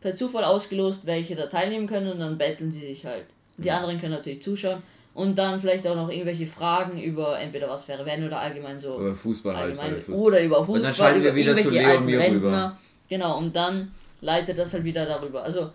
per 0.00 0.14
Zufall 0.14 0.44
ausgelost, 0.44 1.06
welche 1.06 1.34
da 1.34 1.46
teilnehmen 1.46 1.86
können 1.86 2.12
und 2.12 2.20
dann 2.20 2.38
betteln 2.38 2.70
sie 2.72 2.80
sich 2.86 3.04
halt. 3.06 3.26
Die 3.58 3.70
anderen 3.70 4.00
können 4.00 4.12
natürlich 4.14 4.42
zuschauen 4.42 4.82
und 5.14 5.36
dann 5.38 5.60
vielleicht 5.60 5.86
auch 5.86 5.94
noch 5.94 6.08
irgendwelche 6.08 6.46
Fragen 6.46 7.00
über 7.00 7.38
entweder 7.38 7.68
was 7.68 7.86
wäre 7.86 8.04
wenn 8.06 8.24
oder 8.24 8.40
allgemein 8.40 8.78
so 8.78 8.98
Über 8.98 9.14
Fußball 9.14 9.54
halt. 9.56 9.64
allgemein 9.66 9.92
oder 9.92 10.00
Fußball. 10.02 10.16
oder 10.26 10.42
über 10.42 10.64
Fußball, 10.64 11.16
über 11.16 11.36
irgendwelche 11.36 11.86
alten 11.86 12.08
Rentner. 12.08 12.48
rüber. 12.48 12.78
Genau, 13.08 13.38
und 13.38 13.54
dann 13.54 13.92
leitet 14.22 14.56
das 14.58 14.72
halt 14.72 14.84
wieder 14.84 15.04
darüber. 15.04 15.42
Also 15.42 15.70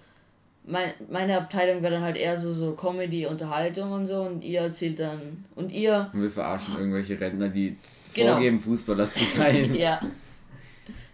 mein, 0.67 0.91
meine 1.09 1.37
Abteilung 1.37 1.81
wäre 1.81 1.93
dann 1.93 2.03
halt 2.03 2.17
eher 2.17 2.37
so, 2.37 2.51
so 2.51 2.73
Comedy, 2.73 3.25
Unterhaltung 3.25 3.91
und 3.91 4.05
so 4.05 4.21
und 4.21 4.43
ihr 4.43 4.61
erzählt 4.61 4.99
dann 4.99 5.45
und 5.55 5.71
ihr 5.71 6.09
Und 6.13 6.21
wir 6.23 6.29
verarschen 6.29 6.75
irgendwelche 6.77 7.19
Rentner, 7.19 7.49
die 7.49 7.75
Genau. 8.13 8.33
vorgeben, 8.33 8.59
Fußballer 8.59 9.11
zu 9.11 9.19
sein. 9.37 9.75
ja. 9.75 9.99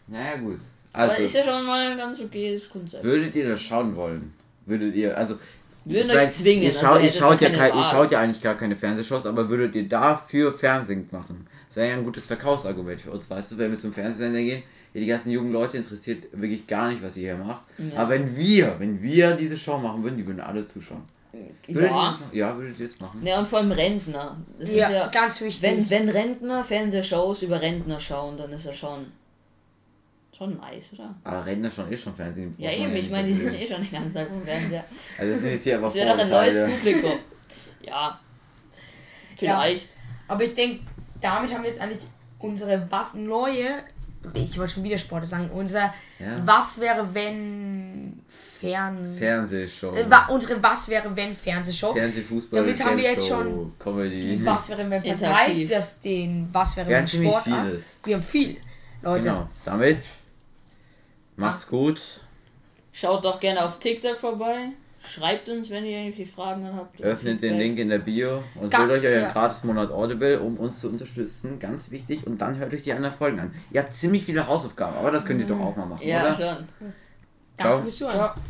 Naja, 0.08 0.38
gut. 0.38 0.60
Aber 0.94 1.18
ist 1.18 1.36
Also, 1.36 1.38
ja 1.40 1.44
schon 1.56 1.66
mal 1.66 1.92
ein 1.92 1.98
ganz 1.98 2.20
okayes 2.22 2.70
Konzept. 2.70 3.04
würdet 3.04 3.36
ihr 3.36 3.50
das 3.50 3.62
schauen 3.62 3.96
wollen? 3.96 4.34
Würdet 4.66 4.96
ihr, 4.96 5.18
also. 5.18 5.36
Würden 5.86 6.12
ich 6.12 6.16
euch 6.18 6.30
zwingen, 6.30 6.64
Ihr, 6.64 6.70
also 6.70 6.86
schaut, 6.86 7.04
ihr, 7.04 7.12
schaut 7.12 7.42
ja 7.42 7.50
kein, 7.50 7.74
ihr 7.76 7.84
schaut 7.84 8.12
ja 8.12 8.22
eigentlich 8.22 8.42
gar 8.42 8.56
keine 8.56 8.76
Fernsehshows, 8.76 9.26
aber 9.26 9.50
würdet 9.50 9.76
ihr 9.76 9.88
dafür 9.90 10.54
Fernsehen 10.54 11.08
machen? 11.12 11.46
Das 11.68 11.76
wäre 11.78 11.90
ja 11.90 11.94
ein 11.96 12.06
gutes 12.06 12.26
Verkaufsargument 12.28 13.02
für 13.02 13.12
uns, 13.12 13.30
weißt 13.30 13.52
du, 13.52 13.58
wenn 13.58 13.72
wir 13.72 13.78
zum 13.80 13.92
Fernsehsender 13.92 14.40
gehen, 14.40 14.64
die 15.00 15.06
ganzen 15.08 15.32
jungen 15.32 15.52
Leute 15.52 15.78
interessiert 15.78 16.26
wirklich 16.34 16.68
gar 16.68 16.90
nicht, 16.90 17.02
was 17.02 17.18
ihr 17.18 17.34
hier 17.36 17.44
macht. 17.44 17.66
Ja. 17.78 17.98
Aber 18.00 18.12
wenn 18.12 18.36
wir, 18.36 18.76
wenn 18.80 19.02
wir 19.02 19.36
diese 19.36 19.58
Show 19.58 19.78
machen 19.78 20.04
würden, 20.04 20.18
die 20.18 20.26
würden 20.28 20.40
alle 20.42 20.68
zuschauen. 20.68 21.04
Würdet 21.32 21.56
ihr 21.68 21.74
das 21.82 21.90
Ja. 21.90 21.96
machen? 21.96 22.24
Ja, 22.32 22.58
würdet 22.58 22.80
ihr 22.80 22.86
das 22.88 23.00
machen? 23.00 23.26
ja, 23.26 23.40
und 23.40 23.48
vor 23.48 23.60
allem 23.60 23.72
Rentner. 23.72 24.38
Das 24.60 24.72
Ja, 24.72 24.88
ist 24.88 24.94
ja, 24.94 25.08
ganz 25.08 25.42
wichtig. 25.42 25.62
wenn, 25.64 25.90
wenn 25.90 26.10
Rentner 26.10 26.64
Fernsehshows 26.64 27.42
über 27.42 27.60
Rentner 27.60 28.00
schauen, 28.00 28.38
dann 28.38 28.52
ist 28.54 28.66
er 28.68 28.74
schon 28.74 29.08
schon 30.36 30.58
nice, 30.58 30.92
oder? 30.94 31.16
Aber 31.24 31.46
Rentner 31.46 31.70
schon 31.72 31.92
eh 31.92 31.98
schon 31.98 32.14
Fernsehen. 32.14 32.54
Ja 32.58 32.72
eben, 32.72 32.96
ich 32.96 33.10
meine, 33.10 33.28
die 33.28 33.34
sitzen 33.34 33.56
eh 33.56 33.68
schon 33.68 33.82
den 33.82 33.92
ganzen 33.92 34.14
Tag 34.16 34.28
vom 34.30 34.42
Fernseher. 34.44 34.84
Also 35.18 35.32
das 35.34 35.42
sind 35.42 35.52
jetzt 35.52 35.64
hier 35.64 35.76
aber 35.78 35.86
Das 35.86 35.96
wäre 35.96 36.10
doch 36.10 36.20
ein 36.20 36.30
neues. 36.30 36.72
Publikum. 36.78 37.12
Ja. 37.82 38.20
Vielleicht. 39.38 39.90
Aber 40.28 40.44
ich 40.44 40.54
denke, 40.54 40.84
damit 41.22 41.54
haben 41.54 41.64
wir 41.64 41.70
jetzt 41.70 41.80
eigentlich 41.82 42.00
unsere 42.40 42.90
was 42.92 43.14
neue. 43.14 43.84
Ich 44.34 44.58
wollte 44.58 44.74
schon 44.74 44.84
wieder 44.84 44.98
Sport 44.98 45.28
sagen. 45.28 45.50
Unser 45.54 45.94
Ja. 46.20 46.42
Was 46.46 46.80
wäre 46.80 47.08
wenn 47.14 48.22
Fern. 48.60 49.16
Fernsehshow. 49.20 49.94
äh, 49.94 50.10
wa 50.10 50.28
unsere 50.28 50.62
Was 50.64 50.88
wäre 50.88 51.14
wenn 51.16 51.36
Fernsehshow. 51.36 51.94
Fernsehfußball, 51.94 52.62
Damit 52.62 52.84
haben 52.84 52.98
wir 52.98 53.04
jetzt 53.12 53.28
schon 53.28 53.74
Comedy. 53.78 54.22
Die 54.38 54.46
Was 54.46 54.70
wäre 54.70 54.90
wenn 54.90 55.04
Partei, 55.04 55.66
das 55.70 56.00
den 56.00 56.48
Was 56.52 56.78
wäre 56.78 56.88
Wir 56.90 56.98
wenn 56.98 57.08
Sportart. 57.08 57.68
vieles. 57.68 57.86
Wir 58.04 58.16
haben 58.16 58.24
viel, 58.24 58.58
Leute. 59.02 59.24
Genau. 59.26 59.50
Damit 59.66 59.98
macht's 61.36 61.68
gut. 61.68 62.02
Schaut 62.92 63.26
doch 63.26 63.40
gerne 63.40 63.66
auf 63.66 63.80
TikTok 63.80 64.18
vorbei. 64.18 64.70
Schreibt 65.08 65.50
uns, 65.50 65.70
wenn 65.70 65.86
ihr 65.86 65.98
irgendwelche 66.00 66.32
Fragen 66.32 66.66
habt. 66.76 67.02
Öffnet 67.02 67.42
den. 67.42 67.58
Link 67.58 67.78
in 67.80 67.90
der 67.90 68.00
Bio 68.00 68.42
und 68.60 68.72
Ga- 68.72 68.80
holt 68.80 68.92
euch 68.92 69.04
euren 69.06 69.22
ja. 69.24 69.32
Gratis-Monat 69.32 69.92
Audible, 69.92 70.40
um 70.40 70.58
uns 70.58 70.80
zu 70.80 70.90
unterstützen. 70.90 71.60
Ganz 71.60 71.92
wichtig. 71.92 72.26
Und 72.26 72.40
dann 72.42 72.58
hört 72.58 72.74
euch 72.74 72.82
die 72.84 72.94
anderen 72.94 73.14
Folgen 73.16 73.40
an. 73.40 73.54
Ihr 73.72 73.82
habt 73.82 73.94
ziemlich 73.94 74.24
viele 74.24 74.48
Hausaufgaben, 74.48 74.96
aber 74.98 75.12
das 75.12 75.26
könnt 75.26 75.42
ihr 75.42 75.48
doch 75.48 75.60
auch 75.60 75.76
mal 75.76 75.86
machen, 75.86 76.08
Ja, 76.08 76.34
oder? 76.36 76.36
schon. 76.56 76.68
Danke 77.58 77.84
fürs 77.84 77.98
Zuhören. 77.98 78.16
Ciao. 78.16 78.36